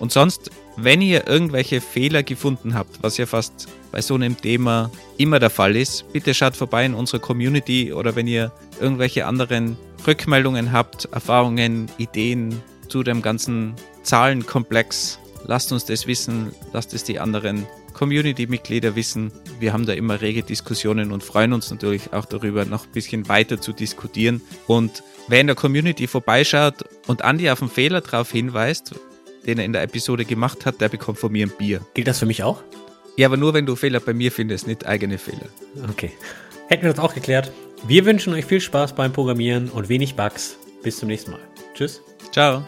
[0.00, 4.90] Und sonst, wenn ihr irgendwelche Fehler gefunden habt, was ja fast bei so einem Thema
[5.18, 9.76] immer der Fall ist, bitte schaut vorbei in unserer Community oder wenn ihr irgendwelche anderen
[10.06, 17.18] Rückmeldungen habt, Erfahrungen, Ideen zu dem ganzen Zahlenkomplex, lasst uns das wissen, lasst es die
[17.18, 19.32] anderen Community-Mitglieder wissen.
[19.58, 23.28] Wir haben da immer rege Diskussionen und freuen uns natürlich auch darüber, noch ein bisschen
[23.28, 24.40] weiter zu diskutieren.
[24.66, 28.94] Und wer in der Community vorbeischaut und Andi auf einen Fehler darauf hinweist,
[29.46, 31.80] den er in der Episode gemacht hat, der bekommt von mir ein Bier.
[31.94, 32.62] Gilt das für mich auch?
[33.16, 35.48] Ja, aber nur wenn du Fehler bei mir findest, nicht eigene Fehler.
[35.90, 36.12] Okay.
[36.68, 37.50] Hätten wir das auch geklärt.
[37.86, 40.56] Wir wünschen euch viel Spaß beim Programmieren und wenig Bugs.
[40.82, 41.40] Bis zum nächsten Mal.
[41.74, 42.00] Tschüss.
[42.30, 42.62] Ciao.